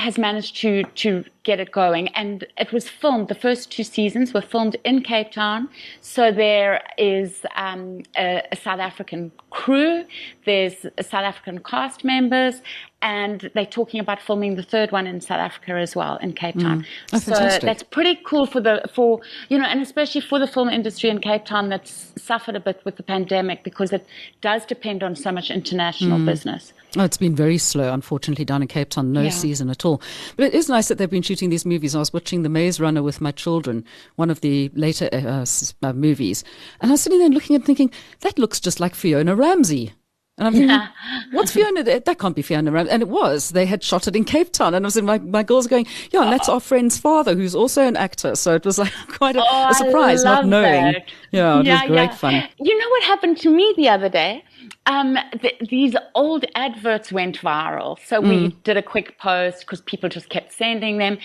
has 0.00 0.18
managed 0.18 0.56
to 0.62 0.82
to 1.04 1.24
get 1.42 1.58
it 1.58 1.70
going. 1.72 2.08
And 2.08 2.46
it 2.58 2.70
was 2.72 2.88
filmed. 2.88 3.28
The 3.28 3.34
first 3.34 3.72
two 3.72 3.82
seasons 3.82 4.34
were 4.34 4.42
filmed 4.42 4.76
in 4.84 5.02
Cape 5.02 5.30
Town. 5.32 5.68
So 6.02 6.30
there 6.30 6.82
is 6.98 7.46
um, 7.56 8.02
a, 8.16 8.42
a 8.52 8.56
South 8.56 8.78
African 8.80 9.32
crew. 9.50 10.04
There's 10.44 10.74
South 11.00 11.24
African 11.32 11.56
cast 11.70 12.04
members, 12.04 12.56
and 13.02 13.50
they're 13.54 13.64
talking 13.80 14.00
about 14.00 14.20
filming 14.20 14.56
the 14.56 14.62
third 14.74 14.92
one 14.92 15.06
in 15.06 15.20
South 15.20 15.42
Africa 15.48 15.72
as 15.86 15.96
well 15.96 16.14
in 16.18 16.30
Cape 16.42 16.58
Town. 16.58 16.84
Oh, 17.14 17.18
so 17.18 17.32
fantastic. 17.32 17.62
that's 17.68 17.82
pretty 17.82 18.14
cool 18.30 18.46
for 18.46 18.60
the 18.60 18.76
for 18.94 19.20
you 19.50 19.58
know, 19.58 19.64
and 19.72 19.80
especially 19.88 20.20
for 20.30 20.38
the 20.38 20.46
film 20.46 20.68
industry 20.68 21.08
in 21.14 21.20
Cape 21.20 21.44
Town 21.46 21.68
that's 21.72 22.12
suffered 22.30 22.56
a 22.56 22.60
bit 22.68 22.78
with 22.84 22.96
the 22.96 23.02
pandemic 23.14 23.64
because 23.64 23.90
it 23.98 24.04
does 24.48 24.62
depend 24.74 25.02
on 25.02 25.16
so 25.16 25.30
much 25.32 25.50
international 25.50 26.18
business. 26.32 26.72
Oh, 26.98 27.04
it's 27.04 27.16
been 27.26 27.36
very 27.36 27.58
slow, 27.58 27.92
unfortunately, 27.98 28.44
down 28.44 28.62
in 28.62 28.68
Cape 28.68 28.90
Town. 28.90 29.12
No 29.12 29.22
Yeah. 29.22 29.30
season 29.44 29.70
at 29.70 29.84
all. 29.86 29.89
But 30.36 30.46
it 30.46 30.54
is 30.54 30.68
nice 30.68 30.88
that 30.88 30.98
they've 30.98 31.10
been 31.10 31.22
shooting 31.22 31.50
these 31.50 31.66
movies. 31.66 31.94
I 31.94 31.98
was 31.98 32.12
watching 32.12 32.42
The 32.42 32.48
Maze 32.48 32.78
Runner 32.80 33.02
with 33.02 33.20
my 33.20 33.32
children, 33.32 33.84
one 34.16 34.30
of 34.30 34.40
the 34.40 34.70
later 34.74 35.08
uh, 35.12 35.44
uh, 35.82 35.92
movies. 35.92 36.44
And 36.80 36.90
I 36.90 36.94
was 36.94 37.00
sitting 37.00 37.18
there 37.18 37.28
looking 37.28 37.56
and 37.56 37.64
thinking, 37.64 37.90
that 38.20 38.38
looks 38.38 38.60
just 38.60 38.80
like 38.80 38.94
Fiona 38.94 39.34
Ramsay. 39.34 39.92
And 40.38 40.46
I'm 40.46 40.52
thinking, 40.54 40.80
what's 41.32 41.52
Fiona? 41.52 41.82
That 41.82 42.18
can't 42.18 42.34
be 42.34 42.40
Fiona 42.40 42.70
Ramsay. 42.70 42.90
And 42.92 43.02
it 43.02 43.08
was. 43.08 43.50
They 43.50 43.66
had 43.66 43.82
shot 43.82 44.08
it 44.08 44.16
in 44.16 44.24
Cape 44.24 44.52
Town. 44.52 44.72
And 44.74 44.84
I 44.84 44.88
was 44.88 44.96
in 44.96 45.04
my, 45.04 45.18
my 45.18 45.42
girls 45.42 45.66
going, 45.66 45.86
yeah, 46.12 46.22
and 46.22 46.32
that's 46.32 46.48
our 46.48 46.60
friend's 46.60 46.96
father, 46.96 47.34
who's 47.34 47.54
also 47.54 47.82
an 47.86 47.96
actor. 47.96 48.34
So 48.36 48.54
it 48.54 48.64
was 48.64 48.78
like 48.78 48.92
quite 49.08 49.36
a, 49.36 49.42
Oh, 49.44 49.68
a 49.70 49.74
surprise, 49.74 50.24
not 50.24 50.46
knowing. 50.46 50.92
that. 50.92 51.02
Yeah, 51.30 51.60
it 51.60 51.68
was 51.68 51.82
great 51.88 52.14
fun. 52.14 52.42
You 52.58 52.78
know 52.78 52.88
what 52.88 53.02
happened 53.02 53.36
to 53.38 53.50
me 53.50 53.74
the 53.76 53.88
other 53.90 54.08
day? 54.08 54.42
Um, 54.86 55.16
th- 55.40 55.58
these 55.68 55.94
old 56.14 56.44
adverts 56.54 57.12
went 57.12 57.38
viral. 57.40 57.98
So 58.04 58.20
we 58.20 58.48
Mm. 58.48 58.62
did 58.64 58.76
a 58.76 58.82
quick 58.82 59.18
post 59.18 59.60
because 59.60 59.80
people 59.82 60.08
just 60.08 60.28
kept 60.30 60.52
sending 60.52 60.98
them. 60.98 61.18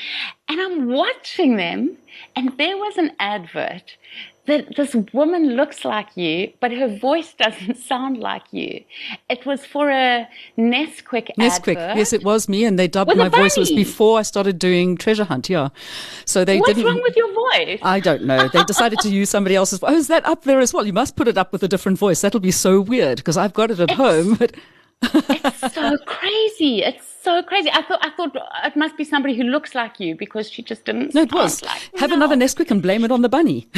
And 0.50 0.62
I'm 0.62 0.88
watching 0.88 1.56
them, 1.58 1.98
and 2.36 2.58
there 2.58 2.78
was 2.78 2.98
an 2.98 3.12
advert 3.20 3.98
that 4.48 4.76
this 4.76 4.96
woman 5.14 5.56
looks 5.56 5.84
like 5.84 6.16
you, 6.16 6.52
but 6.60 6.72
her 6.72 6.88
voice 6.88 7.34
doesn't 7.34 7.78
sound 7.92 8.18
like 8.20 8.44
you. 8.52 8.84
It 9.30 9.46
was 9.46 9.66
for 9.66 9.90
a 9.90 10.28
Nesquik 10.58 11.30
Nesquik. 11.38 11.76
advert. 11.76 11.98
Yes, 11.98 12.14
it 12.14 12.24
was 12.24 12.48
me, 12.48 12.66
and 12.66 12.78
they 12.78 12.88
dubbed 12.88 13.16
my 13.16 13.30
voice. 13.30 13.58
It 13.58 13.62
was 13.62 13.72
before 13.72 14.20
I 14.20 14.22
started 14.22 14.60
doing 14.60 14.98
Treasure 14.98 15.24
Hunt. 15.26 15.50
Yeah, 15.50 15.70
so 16.26 16.46
they 16.46 16.60
What's 16.60 16.74
didn't. 16.74 16.86
What's 16.86 16.96
wrong 16.96 17.04
with 17.04 17.16
your 17.16 17.34
voice? 17.34 17.80
I 17.82 18.00
don't 18.00 18.24
know. 18.24 18.48
They 18.48 18.64
decided 18.64 19.00
to 19.00 19.10
use 19.10 19.30
somebody 19.30 19.56
else's. 19.56 19.80
Voice. 19.80 19.92
Oh, 19.92 19.96
is 19.96 20.08
that 20.08 20.26
up 20.26 20.44
there 20.44 20.60
as 20.60 20.74
well? 20.74 20.86
You 20.86 20.94
must 20.94 21.16
put 21.16 21.28
it 21.28 21.38
up 21.38 21.52
with 21.52 21.64
a 21.64 21.68
different 21.68 21.98
voice. 21.98 22.22
That'll 22.22 22.40
be 22.40 22.52
so 22.52 22.82
weird 22.82 23.18
because 23.18 23.38
I've 23.38 23.54
got 23.54 23.72
it 23.72 23.80
at 23.80 23.92
home. 23.92 24.36
But 24.36 24.56
so 25.74 25.98
crazy. 26.06 26.84
It's 26.84 27.15
so 27.26 27.42
crazy. 27.44 27.70
I 27.80 27.82
thought 27.88 28.00
I 28.02 28.10
thought 28.18 28.32
it 28.70 28.76
must 28.84 28.96
be 28.98 29.04
somebody 29.04 29.36
who 29.36 29.44
looks 29.56 29.76
like 29.76 30.00
you 30.00 30.16
because 30.16 30.50
she 30.50 30.62
just 30.72 30.86
didn't. 30.86 31.14
no, 31.16 31.22
it 31.24 31.34
was. 31.34 31.62
Like, 31.64 31.82
Have 32.02 32.10
No. 32.12 32.16
another 32.18 32.36
Nesquik 32.42 32.72
and 32.72 32.82
blame 32.82 33.04
it 33.08 33.12
on 33.12 33.22
the 33.22 33.30
bunny. 33.38 33.68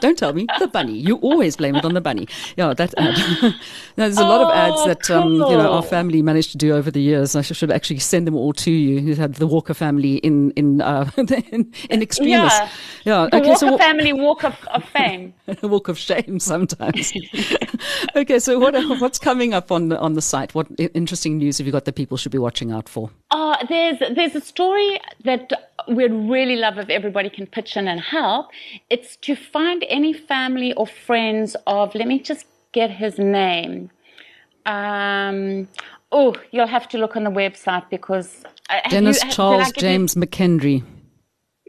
don't 0.00 0.18
tell 0.18 0.32
me 0.32 0.46
the 0.58 0.66
bunny. 0.68 0.96
You 0.98 1.16
always 1.16 1.56
blame 1.56 1.76
it 1.76 1.84
on 1.84 1.94
the 1.94 2.00
bunny. 2.00 2.28
Yeah, 2.56 2.74
that 2.74 2.94
ad. 2.96 3.18
No, 3.98 4.04
There's 4.04 4.18
a 4.18 4.24
lot 4.24 4.42
of 4.42 4.50
ads 4.56 4.76
Oh, 4.80 4.86
that 4.88 5.10
um, 5.10 5.32
you 5.34 5.56
know 5.60 5.72
our 5.72 5.82
family 5.82 6.22
managed 6.22 6.52
to 6.52 6.58
do 6.58 6.72
over 6.74 6.90
the 6.90 7.00
years. 7.02 7.34
I 7.36 7.42
should 7.42 7.70
actually 7.72 7.98
send 7.98 8.26
them 8.26 8.34
all 8.36 8.52
to 8.54 8.70
you. 8.70 9.00
You 9.00 9.14
had 9.16 9.34
the 9.34 9.46
Walker 9.46 9.74
family 9.74 10.16
in 10.28 10.52
in 10.52 10.80
uh, 10.80 11.10
in, 11.16 11.72
in 11.90 12.02
extremis. 12.02 12.32
Yeah. 12.32 12.68
yeah. 13.04 13.28
The 13.30 13.36
Okay, 13.38 13.48
Walker 13.48 13.68
so 13.70 13.78
family 13.78 14.12
walk 14.12 14.44
of, 14.44 14.54
of 14.76 14.84
fame. 14.84 15.34
walk 15.62 15.88
of 15.88 15.98
shame 15.98 16.38
sometimes. 16.38 17.12
okay, 18.16 18.38
so 18.38 18.58
what 18.58 18.74
what's 19.00 19.18
coming 19.18 19.52
up 19.54 19.72
on 19.72 19.88
the 19.88 19.98
on 19.98 20.14
the 20.14 20.22
site? 20.22 20.54
What 20.54 20.66
i- 20.78 20.90
interesting 20.94 21.17
interesting 21.18 21.38
news 21.38 21.58
have 21.58 21.66
you 21.66 21.72
got 21.72 21.84
that 21.84 21.94
people 21.94 22.16
should 22.16 22.32
be 22.32 22.38
watching 22.38 22.70
out 22.70 22.88
for? 22.88 23.10
Uh, 23.30 23.56
there's 23.68 23.98
there's 24.14 24.34
a 24.36 24.40
story 24.40 25.00
that 25.24 25.50
we'd 25.88 26.12
really 26.12 26.56
love 26.56 26.78
if 26.78 26.88
everybody 26.88 27.28
can 27.28 27.46
pitch 27.46 27.76
in 27.76 27.88
and 27.88 28.00
help. 28.00 28.46
It's 28.88 29.16
to 29.16 29.34
find 29.34 29.84
any 29.88 30.12
family 30.12 30.72
or 30.74 30.86
friends 30.86 31.56
of. 31.66 31.94
Let 31.94 32.06
me 32.06 32.20
just 32.20 32.46
get 32.72 32.90
his 32.90 33.18
name. 33.18 33.90
Um, 34.66 35.68
oh, 36.12 36.34
you'll 36.52 36.66
have 36.66 36.88
to 36.90 36.98
look 36.98 37.16
on 37.16 37.24
the 37.24 37.30
website 37.30 37.88
because 37.90 38.44
uh, 38.70 38.88
Dennis 38.88 39.24
you, 39.24 39.30
Charles 39.30 39.72
James 39.72 40.14
McKendry. 40.14 40.84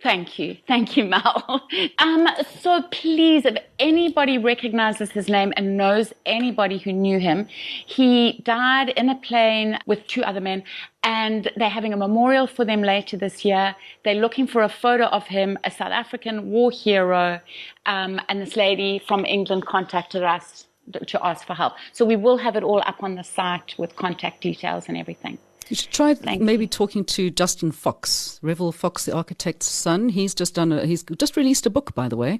Thank 0.01 0.39
you. 0.39 0.57
Thank 0.67 0.95
you, 0.97 1.05
Mel. 1.05 1.67
Um, 1.99 2.27
so 2.61 2.81
please, 2.91 3.45
if 3.45 3.57
anybody 3.77 4.37
recognizes 4.37 5.11
his 5.11 5.27
name 5.27 5.53
and 5.57 5.75
knows 5.75 6.13
anybody 6.25 6.77
who 6.77 6.93
knew 6.93 7.19
him, 7.19 7.47
he 7.85 8.41
died 8.43 8.89
in 8.89 9.09
a 9.09 9.15
plane 9.15 9.77
with 9.85 10.07
two 10.07 10.23
other 10.23 10.39
men 10.39 10.63
and 11.03 11.51
they're 11.57 11.69
having 11.69 11.93
a 11.93 11.97
memorial 11.97 12.47
for 12.47 12.63
them 12.63 12.81
later 12.81 13.17
this 13.17 13.43
year. 13.43 13.75
They're 14.05 14.15
looking 14.15 14.47
for 14.47 14.61
a 14.61 14.69
photo 14.69 15.05
of 15.05 15.27
him, 15.27 15.57
a 15.63 15.71
South 15.71 15.91
African 15.91 16.49
war 16.49 16.71
hero. 16.71 17.41
Um, 17.85 18.21
and 18.29 18.41
this 18.41 18.55
lady 18.55 18.99
from 19.05 19.25
England 19.25 19.65
contacted 19.65 20.23
us 20.23 20.67
to 21.05 21.25
ask 21.25 21.45
for 21.45 21.53
help. 21.53 21.73
So 21.91 22.05
we 22.05 22.15
will 22.15 22.37
have 22.37 22.55
it 22.55 22.63
all 22.63 22.81
up 22.85 23.03
on 23.03 23.15
the 23.15 23.23
site 23.23 23.75
with 23.77 23.95
contact 23.95 24.41
details 24.41 24.85
and 24.87 24.97
everything. 24.97 25.37
You 25.69 25.75
should 25.75 25.91
try 25.91 26.15
Thank 26.15 26.41
maybe 26.41 26.63
you. 26.63 26.69
talking 26.69 27.05
to 27.05 27.29
Justin 27.29 27.71
Fox, 27.71 28.39
Revel 28.41 28.71
Fox, 28.71 29.05
the 29.05 29.13
architect's 29.13 29.67
son. 29.67 30.09
He's 30.09 30.33
just 30.33 30.55
done 30.55 30.71
a, 30.71 30.85
he's 30.85 31.03
just 31.03 31.37
released 31.37 31.65
a 31.67 31.69
book, 31.69 31.93
by 31.93 32.09
the 32.09 32.17
way. 32.17 32.39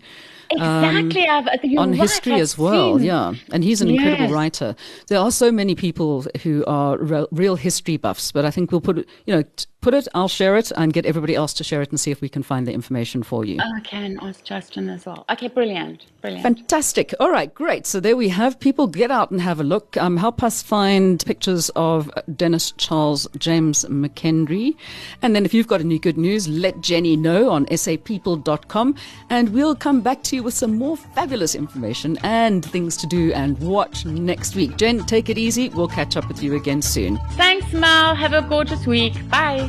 Exactly, 0.50 1.28
um, 1.28 1.48
on 1.78 1.92
right, 1.92 2.00
history 2.00 2.34
I've 2.34 2.42
as 2.42 2.58
well. 2.58 2.98
Seen. 2.98 3.06
Yeah, 3.06 3.36
and 3.52 3.63
he's 3.63 3.82
an 3.82 3.89
yes. 3.89 4.00
incredible 4.00 4.34
writer. 4.34 4.76
There 5.08 5.20
are 5.20 5.32
so 5.32 5.52
many 5.52 5.76
people 5.76 6.26
who 6.42 6.65
are 6.65 6.98
real, 6.98 7.28
real 7.32 7.56
history 7.56 7.98
buffs, 7.98 8.32
but 8.32 8.46
I 8.46 8.52
think 8.52 8.72
we'll 8.72 8.82
put 8.82 8.98
you 9.26 9.36
know 9.36 9.44
t- 9.44 9.68
put 9.82 9.94
it, 9.94 10.08
I'll 10.13 10.28
share 10.28 10.56
it, 10.58 10.72
and 10.76 10.92
get 10.94 11.06
everybody 11.06 11.36
else 11.36 11.54
to 11.54 11.63
share 11.63 11.82
it 11.82 11.89
and 11.89 12.00
see 12.00 12.12
if 12.12 12.22
we 12.22 12.30
can 12.30 12.44
find 12.44 12.68
the 12.68 12.74
information 12.74 13.24
for 13.24 13.46
you. 13.46 13.60
Okay, 13.80 14.06
and 14.06 14.20
ask 14.22 14.44
Justin 14.44 14.89
as 14.89 15.06
well. 15.06 15.26
Okay, 15.30 15.48
brilliant. 15.48 16.06
Brilliant. 16.22 16.44
Fantastic. 16.44 17.13
All 17.20 17.32
right, 17.32 17.54
great. 17.54 17.86
So 17.86 18.02
there 18.02 18.18
we 18.18 18.28
have 18.30 18.60
people. 18.60 18.88
Get 18.88 19.10
out 19.10 19.32
and 19.32 19.39
have 19.39 19.60
a 19.60 19.63
look. 19.63 19.96
Um, 19.96 20.18
help 20.18 20.44
us 20.44 20.62
find 20.62 21.24
pictures 21.26 21.70
of 21.78 22.12
Dennis 22.36 22.72
Charles 22.72 23.26
James 23.38 23.86
McKendry. 23.86 24.76
And 25.22 25.34
then 25.34 25.46
if 25.46 25.54
you've 25.54 25.68
got 25.68 25.80
any 25.80 25.98
good 25.98 26.18
news, 26.18 26.48
let 26.50 26.82
Jenny 26.82 27.15
know 27.15 27.50
on 27.50 27.65
sapeople.com, 27.68 28.96
and 29.30 29.50
we'll 29.50 29.76
come 29.76 30.02
back 30.02 30.24
to 30.24 30.36
you 30.36 30.44
with 30.44 30.54
some 30.54 30.78
more 30.78 30.98
fabulous 30.98 31.56
information 31.56 32.18
and 32.24 32.65
things 32.65 32.98
to 32.98 33.08
do 33.08 33.32
and 33.34 33.58
watch 33.60 34.06
next 34.06 34.56
week. 34.56 34.76
Jen, 34.78 35.06
take 35.06 35.30
it 35.30 35.38
easy. 35.38 35.70
We'll 35.70 35.88
catch 35.88 36.18
up 36.18 36.28
with 36.28 36.44
you 36.44 36.56
again 36.56 36.82
soon. 36.82 37.18
Thanks, 37.32 37.72
Mal. 37.72 38.15
Have 38.15 38.34
a 38.34 38.42
gorgeous 38.42 38.86
week. 38.86 39.13
Bye. 39.30 39.69